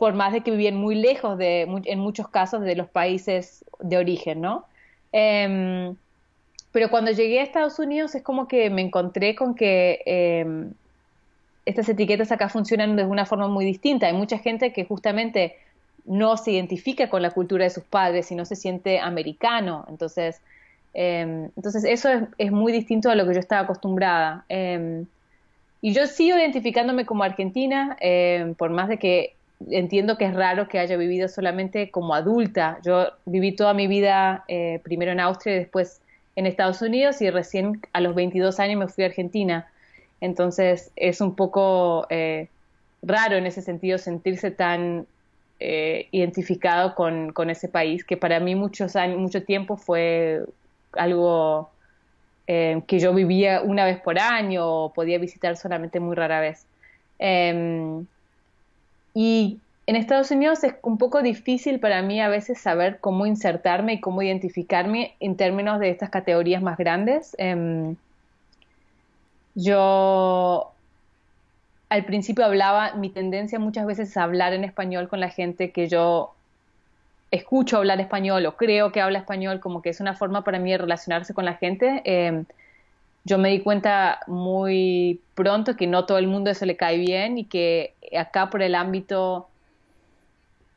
por 0.00 0.14
más 0.14 0.32
de 0.32 0.40
que 0.40 0.50
vivían 0.50 0.76
muy 0.76 0.94
lejos 0.94 1.36
de, 1.36 1.68
en 1.84 1.98
muchos 1.98 2.26
casos, 2.26 2.62
de 2.62 2.74
los 2.74 2.88
países 2.88 3.66
de 3.80 3.98
origen, 3.98 4.40
¿no? 4.40 4.64
Em, 5.12 5.94
pero 6.72 6.88
cuando 6.88 7.10
llegué 7.10 7.40
a 7.40 7.42
Estados 7.42 7.78
Unidos 7.78 8.14
es 8.14 8.22
como 8.22 8.48
que 8.48 8.70
me 8.70 8.80
encontré 8.80 9.34
con 9.34 9.54
que 9.54 10.00
em, 10.06 10.72
estas 11.66 11.86
etiquetas 11.90 12.32
acá 12.32 12.48
funcionan 12.48 12.96
de 12.96 13.04
una 13.04 13.26
forma 13.26 13.46
muy 13.46 13.66
distinta. 13.66 14.06
Hay 14.06 14.14
mucha 14.14 14.38
gente 14.38 14.72
que 14.72 14.86
justamente 14.86 15.56
no 16.06 16.38
se 16.38 16.52
identifica 16.52 17.10
con 17.10 17.20
la 17.20 17.32
cultura 17.32 17.64
de 17.64 17.70
sus 17.70 17.84
padres 17.84 18.32
y 18.32 18.34
no 18.36 18.46
se 18.46 18.56
siente 18.56 19.00
americano. 19.00 19.84
Entonces, 19.90 20.40
em, 20.94 21.50
entonces 21.56 21.84
eso 21.84 22.08
es, 22.08 22.22
es, 22.38 22.52
muy 22.52 22.72
distinto 22.72 23.10
a 23.10 23.14
lo 23.14 23.26
que 23.26 23.34
yo 23.34 23.40
estaba 23.40 23.64
acostumbrada. 23.64 24.46
y 25.82 25.92
yo 25.92 26.06
sigo 26.06 26.38
identificándome 26.38 27.04
como 27.04 27.22
argentina, 27.22 27.98
por 28.56 28.70
más 28.70 28.88
de 28.88 28.98
que 28.98 29.34
entiendo 29.68 30.16
que 30.16 30.24
es 30.24 30.34
raro 30.34 30.68
que 30.68 30.78
haya 30.78 30.96
vivido 30.96 31.28
solamente 31.28 31.90
como 31.90 32.14
adulta. 32.14 32.78
Yo 32.82 33.08
viví 33.26 33.52
toda 33.52 33.74
mi 33.74 33.86
vida 33.86 34.44
eh, 34.48 34.80
primero 34.82 35.12
en 35.12 35.20
Austria 35.20 35.56
y 35.56 35.58
después 35.58 36.00
en 36.36 36.46
Estados 36.46 36.80
Unidos 36.82 37.20
y 37.20 37.30
recién 37.30 37.80
a 37.92 38.00
los 38.00 38.14
22 38.14 38.58
años 38.60 38.78
me 38.78 38.88
fui 38.88 39.04
a 39.04 39.08
Argentina. 39.08 39.68
Entonces 40.20 40.90
es 40.96 41.20
un 41.20 41.34
poco 41.34 42.06
eh, 42.10 42.48
raro 43.02 43.36
en 43.36 43.46
ese 43.46 43.62
sentido 43.62 43.98
sentirse 43.98 44.50
tan 44.50 45.06
eh, 45.58 46.08
identificado 46.10 46.94
con, 46.94 47.32
con, 47.32 47.50
ese 47.50 47.68
país, 47.68 48.04
que 48.04 48.16
para 48.16 48.40
mí 48.40 48.54
muchos 48.54 48.96
años, 48.96 49.18
mucho 49.18 49.42
tiempo 49.44 49.76
fue 49.76 50.42
algo 50.92 51.70
que 52.46 52.98
yo 52.98 53.14
vivía 53.14 53.62
una 53.62 53.84
vez 53.84 54.00
por 54.00 54.18
año 54.18 54.66
o 54.66 54.92
podía 54.92 55.18
visitar 55.18 55.56
solamente 55.56 56.00
muy 56.00 56.16
rara 56.16 56.40
vez. 56.40 56.66
Y 59.14 59.58
en 59.86 59.96
Estados 59.96 60.30
Unidos 60.30 60.62
es 60.62 60.74
un 60.82 60.98
poco 60.98 61.22
difícil 61.22 61.80
para 61.80 62.02
mí 62.02 62.20
a 62.20 62.28
veces 62.28 62.60
saber 62.60 63.00
cómo 63.00 63.26
insertarme 63.26 63.94
y 63.94 64.00
cómo 64.00 64.22
identificarme 64.22 65.14
en 65.20 65.36
términos 65.36 65.80
de 65.80 65.90
estas 65.90 66.10
categorías 66.10 66.62
más 66.62 66.78
grandes. 66.78 67.34
Em, 67.38 67.96
yo 69.54 70.70
al 71.88 72.04
principio 72.04 72.44
hablaba, 72.44 72.94
mi 72.94 73.10
tendencia 73.10 73.58
muchas 73.58 73.84
veces 73.84 74.10
es 74.10 74.16
hablar 74.16 74.52
en 74.52 74.62
español 74.62 75.08
con 75.08 75.18
la 75.18 75.28
gente 75.28 75.72
que 75.72 75.88
yo 75.88 76.32
escucho 77.32 77.78
hablar 77.78 78.00
español 78.00 78.46
o 78.46 78.56
creo 78.56 78.92
que 78.92 79.00
habla 79.00 79.18
español, 79.18 79.60
como 79.60 79.82
que 79.82 79.90
es 79.90 80.00
una 80.00 80.14
forma 80.14 80.44
para 80.44 80.58
mí 80.58 80.70
de 80.70 80.78
relacionarse 80.78 81.34
con 81.34 81.44
la 81.44 81.54
gente. 81.54 82.02
Em, 82.04 82.44
yo 83.24 83.38
me 83.38 83.50
di 83.50 83.60
cuenta 83.60 84.20
muy 84.26 85.20
pronto 85.34 85.76
que 85.76 85.86
no 85.86 86.06
todo 86.06 86.18
el 86.18 86.26
mundo 86.26 86.50
eso 86.50 86.64
le 86.66 86.76
cae 86.76 86.98
bien 86.98 87.38
y 87.38 87.44
que 87.44 87.94
acá 88.18 88.50
por 88.50 88.62
el 88.62 88.74
ámbito, 88.74 89.48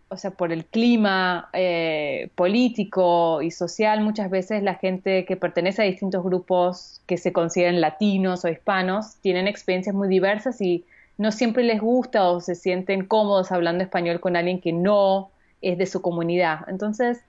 o 0.09 0.17
sea, 0.17 0.31
por 0.31 0.51
el 0.51 0.65
clima 0.65 1.49
eh, 1.53 2.29
político 2.35 3.41
y 3.41 3.51
social, 3.51 4.01
muchas 4.01 4.29
veces 4.29 4.61
la 4.61 4.75
gente 4.75 5.25
que 5.25 5.37
pertenece 5.37 5.81
a 5.81 5.85
distintos 5.85 6.23
grupos 6.23 7.01
que 7.07 7.17
se 7.17 7.31
consideran 7.31 7.81
latinos 7.81 8.43
o 8.43 8.49
hispanos 8.49 9.15
tienen 9.21 9.47
experiencias 9.47 9.95
muy 9.95 10.07
diversas 10.09 10.59
y 10.61 10.85
no 11.17 11.31
siempre 11.31 11.63
les 11.63 11.79
gusta 11.79 12.29
o 12.29 12.41
se 12.41 12.55
sienten 12.55 13.05
cómodos 13.05 13.51
hablando 13.51 13.83
español 13.83 14.19
con 14.19 14.35
alguien 14.35 14.59
que 14.59 14.73
no 14.73 15.29
es 15.61 15.77
de 15.77 15.85
su 15.85 16.01
comunidad. 16.01 16.59
Entonces, 16.67 17.21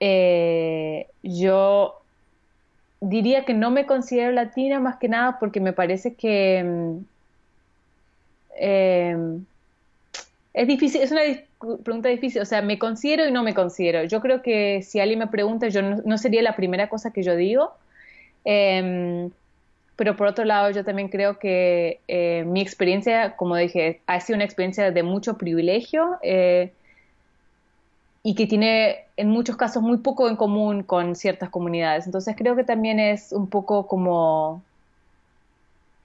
eh, 0.00 1.06
yo 1.22 2.00
diría 3.00 3.44
que 3.44 3.54
no 3.54 3.70
me 3.70 3.86
considero 3.86 4.32
latina 4.32 4.80
más 4.80 4.96
que 4.96 5.08
nada 5.08 5.38
porque 5.38 5.60
me 5.60 5.72
parece 5.72 6.14
que 6.14 6.62
mm, 6.64 6.98
em, 8.58 9.44
es 10.54 10.66
difícil, 10.66 11.02
es 11.02 11.12
una 11.12 11.20
pregunta 11.84 12.08
difícil, 12.08 12.40
o 12.42 12.46
sea, 12.46 12.62
me 12.62 12.78
considero 12.78 13.28
y 13.28 13.32
no 13.32 13.42
me 13.42 13.54
considero. 13.54 14.04
Yo 14.04 14.20
creo 14.20 14.42
que 14.42 14.82
si 14.82 15.00
alguien 15.00 15.18
me 15.18 15.26
pregunta, 15.26 15.68
yo 15.68 15.82
no, 15.82 16.18
sería 16.18 16.42
la 16.42 16.56
primera 16.56 16.88
cosa 16.88 17.12
que 17.12 17.22
yo 17.22 17.36
digo. 17.36 17.72
Em, 18.44 19.30
pero 19.96 20.16
por 20.16 20.26
otro 20.28 20.44
lado, 20.44 20.70
yo 20.70 20.84
también 20.84 21.08
creo 21.08 21.38
que 21.38 22.00
eh, 22.08 22.44
mi 22.46 22.60
experiencia, 22.60 23.36
como 23.36 23.56
dije, 23.56 24.00
ha 24.06 24.20
sido 24.20 24.36
una 24.36 24.44
experiencia 24.44 24.90
de 24.90 25.02
mucho 25.02 25.36
privilegio. 25.36 26.18
Eh, 26.22 26.72
y 28.26 28.34
que 28.34 28.48
tiene 28.48 29.04
en 29.16 29.28
muchos 29.28 29.56
casos 29.56 29.84
muy 29.84 29.98
poco 29.98 30.28
en 30.28 30.34
común 30.34 30.82
con 30.82 31.14
ciertas 31.14 31.48
comunidades. 31.48 32.06
Entonces 32.06 32.34
creo 32.36 32.56
que 32.56 32.64
también 32.64 32.98
es 32.98 33.30
un 33.30 33.46
poco 33.46 33.86
como 33.86 34.64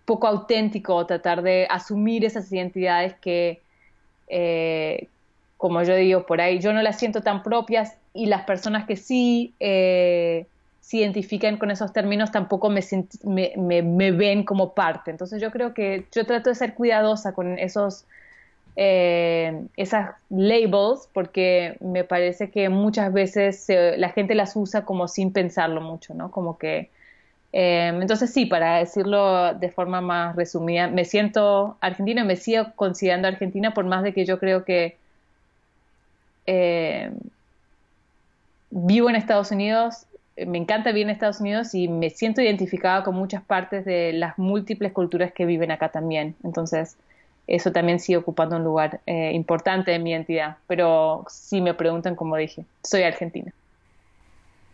poco 0.06 0.28
auténtico 0.28 1.04
tratar 1.08 1.42
de 1.42 1.66
asumir 1.68 2.24
esas 2.24 2.52
identidades 2.52 3.16
que, 3.16 3.60
eh, 4.28 5.08
como 5.58 5.82
yo 5.82 5.96
digo 5.96 6.28
por 6.28 6.42
ahí, 6.42 6.60
yo 6.60 6.74
no 6.74 6.84
las 6.84 7.00
siento 7.00 7.22
tan 7.22 7.42
propias 7.42 7.98
y 8.14 8.28
las 8.28 8.44
personas 8.44 8.86
que 8.86 8.98
sí 8.98 9.56
eh, 9.60 10.46
se 10.80 10.98
identifican 10.98 11.58
con 11.58 11.72
esos 11.72 11.92
términos 11.92 12.32
tampoco 12.32 12.70
me, 12.70 12.82
me, 13.24 13.82
me, 13.82 14.12
ven 14.12 14.44
como 14.44 14.76
parte. 14.76 15.10
Entonces 15.10 15.42
yo 15.42 15.50
creo 15.50 15.74
que 15.74 16.06
yo 16.12 16.24
trato 16.28 16.52
de 16.52 16.56
ser 16.56 16.76
cuidadosa 16.76 17.34
con 17.34 17.58
esos 17.58 18.06
eh, 18.76 19.66
esas 19.76 20.16
labels 20.30 21.10
porque 21.14 21.78
me 21.82 22.04
parece 22.04 22.50
que 22.50 22.70
muchas 22.70 23.12
veces 23.12 23.66
la 23.98 24.10
gente 24.10 24.36
las 24.36 24.56
usa 24.56 24.86
como 24.86 25.08
sin 25.08 25.34
pensarlo 25.34 25.82
mucho, 25.82 26.14
¿no? 26.14 26.32
Como 26.32 26.58
que... 26.58 26.90
Eh, 27.54 27.92
entonces 28.02 28.32
sí, 28.32 28.46
para 28.46 28.78
decirlo 28.78 29.54
de 29.56 29.70
forma 29.70 30.00
más 30.00 30.38
resumida, 30.38 30.88
me 30.88 31.04
siento 31.04 31.76
argentina, 31.82 32.24
me 32.24 32.38
sigo 32.38 32.68
considerando 32.76 33.28
argentina 33.28 33.74
por 33.74 33.84
más 33.86 34.04
de 34.04 34.14
que 34.14 34.26
yo 34.26 34.40
creo 34.40 34.64
que 34.64 34.96
eh, 36.46 37.12
vivo 38.70 39.10
en 39.10 39.18
Estados 39.18 39.52
Unidos 39.52 40.06
me 40.46 40.58
encanta 40.58 40.92
vivir 40.92 41.04
en 41.04 41.10
Estados 41.12 41.40
Unidos 41.40 41.74
y 41.76 41.88
me 41.88 42.10
siento 42.10 42.42
identificada 42.42 43.04
con 43.04 43.16
muchas 43.16 43.44
partes 43.44 43.86
de 43.86 44.14
las 44.14 44.38
múltiples 44.38 44.92
culturas 44.92 45.32
que 45.32 45.46
viven 45.46 45.72
acá 45.72 45.90
también. 45.90 46.36
Entonces, 46.44 46.96
eso 47.48 47.72
también 47.72 48.00
sigue 48.00 48.18
ocupando 48.18 48.56
un 48.56 48.64
lugar 48.64 49.02
eh, 49.06 49.32
importante 49.34 49.94
en 49.94 50.04
mi 50.04 50.12
identidad. 50.12 50.58
Pero 50.68 51.26
si 51.30 51.62
me 51.62 51.74
preguntan, 51.74 52.16
como 52.16 52.36
dije, 52.38 52.66
soy 52.84 53.04
argentina. 53.04 53.54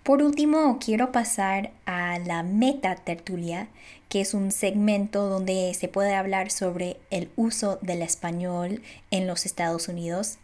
Por 0.08 0.24
último, 0.24 0.80
quiero 0.80 1.12
pasar 1.12 1.72
a 1.86 2.18
la 2.20 2.42
meta 2.42 2.96
tertulia, 2.96 3.68
que 4.08 4.22
es 4.22 4.34
un 4.34 4.52
segmento 4.52 5.28
donde 5.28 5.74
se 5.74 5.90
puede 5.90 6.16
hablar 6.16 6.50
sobre 6.50 6.96
el 7.10 7.30
uso 7.36 7.78
del 7.82 8.02
español 8.02 8.82
en 9.12 9.28
los 9.28 9.46
Estados 9.46 9.90
Unidos. 9.90 10.38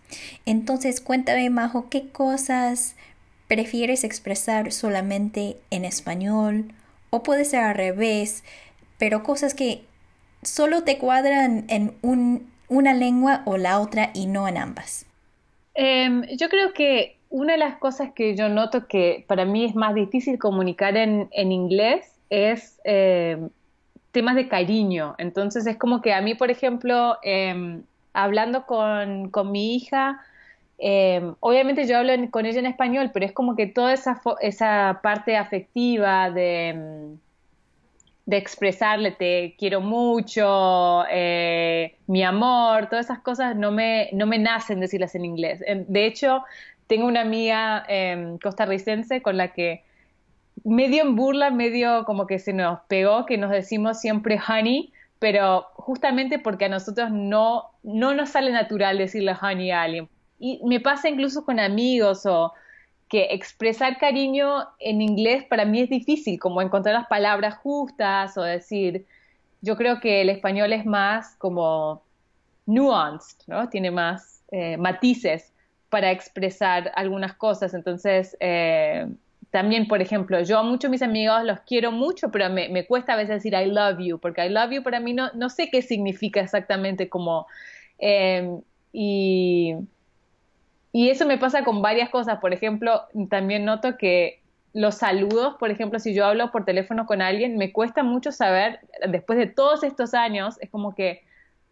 Entonces, 0.45 0.99
cuéntame, 0.99 1.49
Majo, 1.49 1.87
¿qué 1.89 2.09
cosas 2.09 2.95
prefieres 3.47 4.03
expresar 4.03 4.73
solamente 4.73 5.55
en 5.69 5.85
español? 5.85 6.73
O 7.09 7.23
puede 7.23 7.45
ser 7.45 7.61
al 7.61 7.75
revés, 7.75 8.43
pero 8.97 9.23
cosas 9.23 9.53
que 9.53 9.85
solo 10.45 10.83
te 10.83 10.97
cuadran 10.97 11.65
en 11.67 11.93
una 12.01 12.93
lengua 12.93 13.41
o 13.45 13.57
la 13.57 13.79
otra 13.79 14.11
y 14.13 14.27
no 14.27 14.47
en 14.47 14.57
ambas. 14.57 15.05
Em, 15.75 16.23
yo 16.37 16.49
creo 16.49 16.73
que 16.73 17.17
una 17.29 17.53
de 17.53 17.59
las 17.59 17.77
cosas 17.77 18.11
que 18.13 18.35
yo 18.35 18.47
noto 18.49 18.87
que 18.87 19.25
para 19.27 19.45
mí 19.45 19.65
es 19.65 19.75
más 19.75 19.95
difícil 19.95 20.37
comunicar 20.37 20.95
en, 20.97 21.29
inglés 21.51 22.15
es 22.29 22.79
eh, 22.83 23.49
temas 24.11 24.35
de 24.35 24.47
cariño. 24.47 25.15
Entonces 25.17 25.65
es 25.65 25.77
como 25.77 26.01
que 26.01 26.13
a 26.13 26.21
mí, 26.21 26.35
por 26.35 26.51
ejemplo, 26.51 27.17
em, 27.23 27.83
hablando 28.13 28.65
con, 28.65 29.31
mi 29.51 29.75
hija, 29.75 30.21
em, 30.77 31.35
obviamente 31.39 31.87
yo 31.87 31.97
hablo 31.97 32.13
con 32.29 32.45
ella 32.45 32.59
en 32.59 32.67
español, 32.67 33.09
pero 33.13 33.25
es 33.25 33.31
como 33.31 33.55
que 33.55 33.65
toda 33.65 33.93
esa, 33.93 34.21
esa 34.41 34.99
parte 35.01 35.35
afectiva 35.35 36.29
de, 36.29 37.17
de 38.25 38.37
expresarle 38.37 39.11
te 39.11 39.55
quiero 39.57 39.81
mucho, 39.81 41.03
eh, 41.09 41.95
mi 42.07 42.23
amor, 42.23 42.87
todas 42.87 43.05
esas 43.05 43.19
cosas 43.19 43.55
no 43.55 43.71
me, 43.71 44.09
no 44.13 44.25
me 44.25 44.39
nacen 44.39 44.79
decirlas 44.79 45.13
en 45.15 45.25
inglés. 45.25 45.61
De 45.87 46.05
hecho, 46.05 46.43
tengo 46.87 47.07
una 47.07 47.21
amiga 47.21 47.83
em, 47.87 48.37
costarricense 48.37 49.21
con 49.21 49.37
la 49.37 49.49
que 49.49 49.83
medio 50.63 51.03
en 51.03 51.15
burla, 51.15 51.49
medio 51.49 52.05
como 52.05 52.25
que 52.27 52.39
se 52.39 52.53
nos 52.53 52.79
pegó, 52.87 53.25
que 53.25 53.37
nos 53.37 53.51
decimos 53.51 53.99
siempre 53.99 54.39
honey, 54.47 54.93
pero 55.19 55.67
justamente 55.73 56.39
porque 56.39 56.65
a 56.65 56.69
nosotros 56.69 57.11
no, 57.11 57.71
no 57.83 58.13
nos 58.13 58.29
sale 58.29 58.51
natural 58.51 58.97
decirle 58.97 59.35
honey 59.41 59.71
a 59.71 59.81
alguien. 59.83 60.09
Y 60.39 60.61
me 60.65 60.79
pasa 60.79 61.09
incluso 61.09 61.45
con 61.45 61.59
amigos 61.59 62.25
o 62.25 62.53
que 63.13 63.27
expresar 63.29 63.99
cariño 63.99 64.69
en 64.79 64.99
inglés 64.99 65.43
para 65.43 65.65
mí 65.65 65.81
es 65.81 65.89
difícil, 65.91 66.39
como 66.39 66.63
encontrar 66.63 66.95
las 66.95 67.05
palabras 67.05 67.57
justas 67.57 68.35
o 68.39 68.41
decir, 68.41 69.05
yo 69.61 69.77
creo 69.77 69.99
que 69.99 70.21
el 70.21 70.31
español 70.31 70.73
es 70.73 70.83
más 70.83 71.35
como 71.35 72.01
nuanced, 72.65 73.37
¿no? 73.45 73.69
Tiene 73.69 73.91
más 73.91 74.41
eh, 74.49 74.77
matices 74.77 75.53
para 75.89 76.09
expresar 76.09 76.91
algunas 76.95 77.35
cosas. 77.35 77.75
Entonces, 77.75 78.35
eh, 78.39 79.05
también, 79.51 79.87
por 79.87 80.01
ejemplo, 80.01 80.41
yo 80.41 80.57
a 80.57 80.63
muchos 80.63 80.89
de 80.89 80.89
mis 80.89 81.03
amigos 81.03 81.43
los 81.43 81.59
quiero 81.59 81.91
mucho, 81.91 82.31
pero 82.31 82.49
me, 82.49 82.87
cuesta 82.87 83.13
a 83.13 83.15
veces 83.15 83.43
decir 83.43 83.53
I 83.53 83.67
love 83.67 83.99
you, 83.99 84.17
porque 84.17 84.43
I 84.43 84.49
love 84.49 84.71
you 84.71 84.81
para 84.81 84.99
mí 84.99 85.13
no, 85.13 85.29
no 85.35 85.51
sé 85.51 85.69
qué 85.69 85.83
significa 85.83 86.41
exactamente 86.41 87.09
como... 87.09 87.45
Eh, 87.99 88.57
y, 88.91 89.75
y 90.93 91.09
eso 91.09 91.25
me 91.25 91.39
pasa 91.39 91.63
con 91.63 91.81
varias 91.81 92.09
cosas. 92.09 92.39
Por 92.39 92.53
ejemplo, 92.53 93.01
también 93.29 93.65
noto 93.65 93.97
que 93.97 94.41
los 94.73 94.95
saludos, 94.95 95.55
por 95.59 95.71
ejemplo, 95.71 95.99
si 95.99 96.13
yo 96.13 96.25
hablo 96.25 96.51
por 96.51 96.65
teléfono 96.65 97.07
con 97.07 97.21
alguien, 97.21 97.57
me 97.57 97.73
cuesta 97.73 98.03
mucho 98.03 98.31
saber, 98.31 98.79
después 99.09 99.37
de 99.39 99.47
todos 99.47 99.83
estos 99.83 100.13
años, 100.13 100.57
es 100.61 100.69
como 100.69 100.93
que 100.93 101.23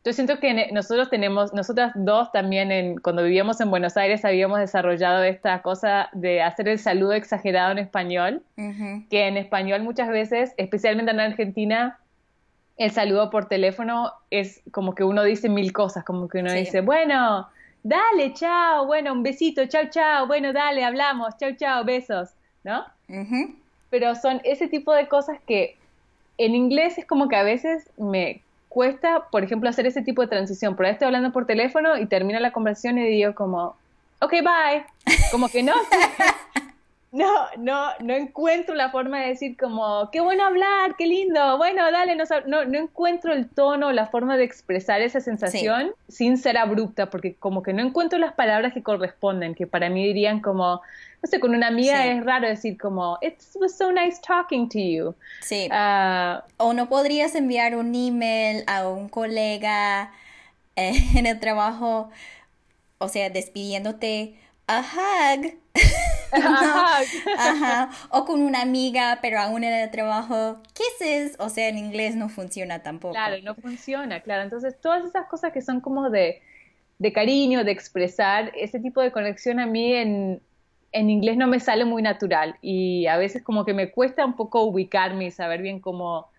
yo 0.04 0.14
siento 0.14 0.40
que 0.40 0.72
nosotros 0.72 1.12
tenemos, 1.12 1.54
nosotras 1.54 1.92
dos 1.94 2.32
también, 2.32 2.72
en, 2.72 2.98
cuando 2.98 3.22
vivíamos 3.24 3.62
en 3.62 3.70
Buenos 3.70 3.96
Aires, 3.96 4.26
habíamos 4.26 4.60
desarrollado 4.60 5.24
esta 5.24 5.62
cosa 5.62 6.10
de 6.14 6.42
hacer 6.42 6.68
el 6.68 6.80
saludo 6.80 7.14
exagerado 7.14 7.72
en 7.72 7.78
español, 7.78 8.42
que 9.12 9.28
en 9.28 9.38
español 9.38 9.84
muchas 9.84 10.10
veces, 10.10 10.54
especialmente 10.58 11.12
en 11.12 11.20
Argentina, 11.20 12.00
el 12.78 12.90
saludo 12.90 13.30
por 13.30 13.48
teléfono 13.48 14.14
es 14.32 14.64
como 14.72 14.96
que 14.96 15.04
uno 15.04 15.24
dice 15.24 15.50
mil 15.50 15.72
cosas, 15.72 16.04
como 16.04 16.28
que 16.28 16.40
uno 16.40 16.52
dice, 16.52 16.82
bueno, 16.82 17.48
dale, 17.84 18.34
chao, 18.34 18.86
bueno, 18.86 19.12
un 19.14 19.24
besito, 19.24 19.66
chao, 19.68 19.84
chao, 19.90 20.28
bueno, 20.28 20.54
dale, 20.54 20.84
hablamos, 20.84 21.36
chao, 21.38 21.52
chao, 21.58 21.84
besos, 21.84 22.30
¿no? 22.64 22.86
Pero 23.90 24.16
son 24.16 24.42
ese 24.44 24.68
tipo 24.68 24.94
de 24.94 25.08
cosas 25.08 25.40
que 25.46 25.78
en 26.38 26.56
inglés 26.56 26.98
es 26.98 27.06
como 27.06 27.28
que 27.28 27.36
a 27.36 27.44
veces 27.44 27.90
me 27.98 28.42
cuesta, 28.70 29.28
por 29.32 29.44
ejemplo, 29.44 29.70
hacer 29.70 29.86
ese 29.86 30.02
tipo 30.02 30.22
de 30.22 30.30
transición. 30.30 30.76
Por 30.76 30.86
ahí 30.86 30.94
estoy 30.94 31.08
hablando 31.08 31.32
por 31.34 31.46
teléfono 31.46 31.98
y 31.98 32.06
termina 32.06 32.40
la 32.40 32.52
conversación 32.52 32.98
y 32.98 33.04
digo 33.06 33.36
como, 33.36 33.76
ok, 34.20 34.32
bye. 34.32 34.86
Como 35.32 35.50
que 35.50 35.62
no, 35.62 35.74
no, 37.12 37.48
no, 37.58 37.90
no 38.00 38.14
encuentro 38.14 38.74
la 38.74 38.90
forma 38.90 39.20
de 39.20 39.28
decir 39.28 39.58
como, 39.58 40.10
qué 40.12 40.22
bueno 40.22 40.46
hablar, 40.46 40.96
qué 40.98 41.08
lindo, 41.08 41.58
bueno, 41.58 41.92
dale, 41.92 42.16
no, 42.16 42.24
no, 42.48 42.64
no 42.64 42.80
encuentro 42.80 43.34
el 43.34 43.50
tono, 43.50 43.92
la 43.92 44.08
forma 44.08 44.38
de 44.38 44.46
expresar 44.46 45.02
esa 45.02 45.20
sensación 45.20 45.92
sin 46.08 46.38
ser 46.38 46.58
abrupta, 46.58 47.10
porque 47.10 47.36
como 47.36 47.64
que 47.64 47.74
no 47.74 47.84
encuentro 47.84 48.18
las 48.18 48.34
palabras 48.34 48.74
que 48.74 48.82
corresponden, 48.82 49.56
que 49.56 49.68
para 49.68 49.90
mí 49.90 50.06
dirían 50.06 50.40
como, 50.40 50.82
no 51.22 51.30
sé, 51.30 51.42
con 51.42 51.54
una 51.54 51.68
amiga 51.68 52.06
es 52.06 52.24
raro 52.24 52.48
decir 52.48 52.78
como, 52.78 53.18
it 53.22 53.36
was 53.56 53.78
so 53.78 53.92
nice 53.92 54.22
talking 54.26 54.70
to 54.70 54.80
you. 54.80 55.16
Sí. 55.42 55.68
Ah, 55.70 56.46
o 56.56 56.72
no 56.72 56.88
podrías 56.88 57.36
enviar 57.36 57.76
un 57.76 57.94
email 57.94 58.64
a 58.68 58.88
un 58.88 59.10
colega 59.10 60.14
eh, 60.78 60.94
en 61.16 61.26
el 61.26 61.42
trabajo, 61.42 62.10
o 63.00 63.10
sea, 63.10 63.30
despidiéndote 63.30 64.40
a 64.68 64.80
hug. 64.80 65.56
Ajá. 67.38 67.90
O 68.10 68.26
con 68.26 68.42
una 68.42 68.62
amiga, 68.62 69.20
pero 69.22 69.40
aún 69.40 69.64
en 69.64 69.74
el 69.74 69.92
trabajo, 69.92 70.62
kisses. 70.74 71.36
O 71.40 71.50
sea, 71.50 71.68
en 71.70 71.78
inglés 71.78 72.16
no 72.16 72.30
funciona 72.30 72.80
tampoco. 72.84 73.14
Claro, 73.14 73.38
no 73.44 73.56
funciona, 73.56 74.22
claro. 74.22 74.44
Entonces, 74.44 74.80
todas 74.80 75.06
esas 75.06 75.28
cosas 75.28 75.52
que 75.52 75.62
son 75.62 75.82
como 75.82 76.10
de, 76.10 76.42
de 77.00 77.14
cariño, 77.14 77.64
de 77.64 77.72
expresar, 77.72 78.52
ese 78.56 78.80
tipo 78.80 79.02
de 79.02 79.12
conexión 79.12 79.60
a 79.60 79.66
mí 79.66 79.94
en, 79.94 80.42
en 80.92 81.10
inglés 81.10 81.38
no 81.38 81.48
me 81.48 81.60
sale 81.60 81.86
muy 81.86 82.02
natural 82.02 82.56
y 82.62 83.08
a 83.08 83.18
veces 83.18 83.44
como 83.44 83.66
que 83.66 83.74
me 83.74 83.92
cuesta 83.92 84.26
un 84.26 84.36
poco 84.36 84.64
ubicarme 84.64 85.26
y 85.26 85.32
saber 85.32 85.62
bien 85.62 85.80
cómo, 85.80 86.31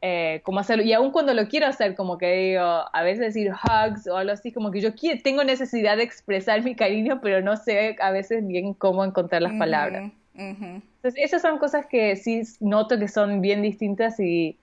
eh, 0.00 0.40
cómo 0.44 0.60
hacerlo. 0.60 0.84
Y 0.84 0.92
aún 0.92 1.10
cuando 1.10 1.34
lo 1.34 1.48
quiero 1.48 1.66
hacer, 1.66 1.94
como 1.94 2.18
que 2.18 2.50
digo, 2.50 2.62
a 2.62 3.02
veces 3.02 3.34
decir 3.34 3.50
hugs 3.52 4.06
o 4.06 4.16
algo 4.16 4.32
así, 4.32 4.52
como 4.52 4.70
que 4.70 4.80
yo 4.80 4.90
tengo 5.22 5.44
necesidad 5.44 5.96
de 5.96 6.04
expresar 6.04 6.62
mi 6.62 6.74
cariño, 6.74 7.20
pero 7.20 7.42
no 7.42 7.56
sé 7.56 7.96
a 8.00 8.10
veces 8.10 8.46
bien 8.46 8.74
cómo 8.74 9.04
encontrar 9.04 9.42
las 9.42 9.54
palabras. 9.54 10.12
Entonces, 10.34 11.14
esas 11.16 11.42
son 11.42 11.58
cosas 11.58 11.86
que 11.86 12.14
sí 12.14 12.42
noto 12.60 12.98
que 12.98 13.08
son 13.08 13.40
bien 13.40 13.60
distintas 13.60 14.20
y, 14.20 14.56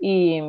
y, 0.00 0.42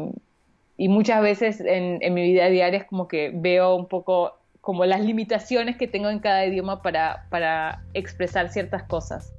muchas 0.78 1.22
veces 1.22 1.60
en, 1.60 2.00
en 2.02 2.14
mi 2.16 2.24
vida 2.24 2.48
diaria 2.50 2.80
es 2.80 2.86
como 2.86 3.08
que 3.08 3.32
veo 3.32 3.76
un 3.76 3.86
poco 3.86 4.40
como 4.62 4.86
las 4.86 5.02
limitaciones 5.02 5.78
que 5.78 5.88
tengo 5.88 6.10
en 6.10 6.20
cada 6.20 6.46
idioma 6.46 6.82
para, 6.82 7.26
para 7.30 7.84
expresar 7.94 8.50
ciertas 8.50 8.84
cosas. 8.84 9.32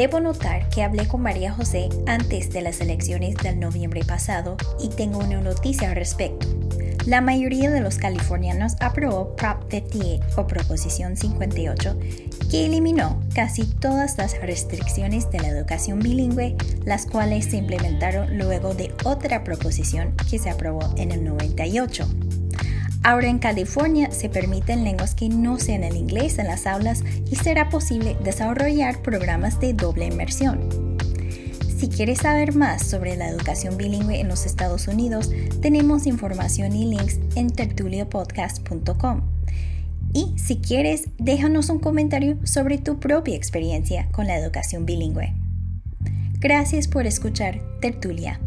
Debo 0.00 0.18
notar 0.18 0.66
que 0.70 0.82
hablé 0.82 1.06
con 1.06 1.20
María 1.20 1.52
José 1.52 1.90
antes 2.06 2.48
de 2.54 2.62
las 2.62 2.80
elecciones 2.80 3.34
del 3.34 3.60
noviembre 3.60 4.02
pasado 4.02 4.56
y 4.82 4.88
tengo 4.88 5.18
una 5.18 5.42
noticia 5.42 5.90
al 5.90 5.94
respecto. 5.94 6.46
La 7.04 7.20
mayoría 7.20 7.70
de 7.70 7.82
los 7.82 7.98
californianos 7.98 8.76
aprobó 8.80 9.36
Prop 9.36 9.70
58 9.70 10.40
o 10.40 10.46
Proposición 10.46 11.18
58, 11.18 11.98
que 12.50 12.64
eliminó 12.64 13.20
casi 13.34 13.66
todas 13.66 14.16
las 14.16 14.40
restricciones 14.40 15.30
de 15.30 15.40
la 15.40 15.48
educación 15.48 15.98
bilingüe, 15.98 16.56
las 16.86 17.04
cuales 17.04 17.44
se 17.44 17.58
implementaron 17.58 18.38
luego 18.38 18.72
de 18.72 18.94
otra 19.04 19.44
proposición 19.44 20.14
que 20.30 20.38
se 20.38 20.48
aprobó 20.48 20.94
en 20.96 21.12
el 21.12 21.22
98. 21.24 22.08
Ahora 23.02 23.28
en 23.28 23.38
California 23.38 24.10
se 24.10 24.28
permiten 24.28 24.84
lenguas 24.84 25.14
que 25.14 25.28
no 25.28 25.58
sean 25.58 25.84
el 25.84 25.96
inglés 25.96 26.38
en 26.38 26.46
las 26.46 26.66
aulas 26.66 27.02
y 27.30 27.36
será 27.36 27.70
posible 27.70 28.16
desarrollar 28.22 29.00
programas 29.00 29.58
de 29.58 29.72
doble 29.72 30.06
inmersión. 30.06 30.98
Si 31.78 31.88
quieres 31.88 32.18
saber 32.18 32.54
más 32.54 32.84
sobre 32.86 33.16
la 33.16 33.30
educación 33.30 33.78
bilingüe 33.78 34.20
en 34.20 34.28
los 34.28 34.44
Estados 34.44 34.86
Unidos, 34.86 35.30
tenemos 35.62 36.06
información 36.06 36.76
y 36.76 36.84
links 36.84 37.18
en 37.36 37.48
tertuliopodcast.com. 37.48 39.22
Y 40.12 40.34
si 40.36 40.56
quieres, 40.58 41.08
déjanos 41.16 41.70
un 41.70 41.78
comentario 41.78 42.36
sobre 42.44 42.76
tu 42.76 43.00
propia 43.00 43.36
experiencia 43.36 44.08
con 44.12 44.26
la 44.26 44.36
educación 44.36 44.84
bilingüe. 44.84 45.32
Gracias 46.38 46.86
por 46.86 47.06
escuchar 47.06 47.62
Tertulia. 47.80 48.40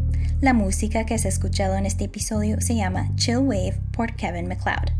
La 0.44 0.52
música 0.52 1.06
que 1.06 1.14
has 1.14 1.24
escuchado 1.24 1.74
en 1.76 1.86
este 1.86 2.04
episodio 2.04 2.60
se 2.60 2.76
llama 2.76 3.08
Chill 3.16 3.38
Wave 3.38 3.78
por 3.92 4.14
Kevin 4.14 4.46
McLeod. 4.46 4.90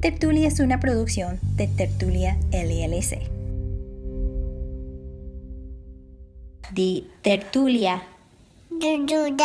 Tertulia 0.00 0.48
es 0.48 0.60
una 0.60 0.80
producción 0.80 1.38
de 1.56 1.68
Tertulia 1.68 2.38
LLC. 2.52 3.20
De 6.72 7.04
Tertulia. 7.20 8.02
Tertulia. 8.80 9.44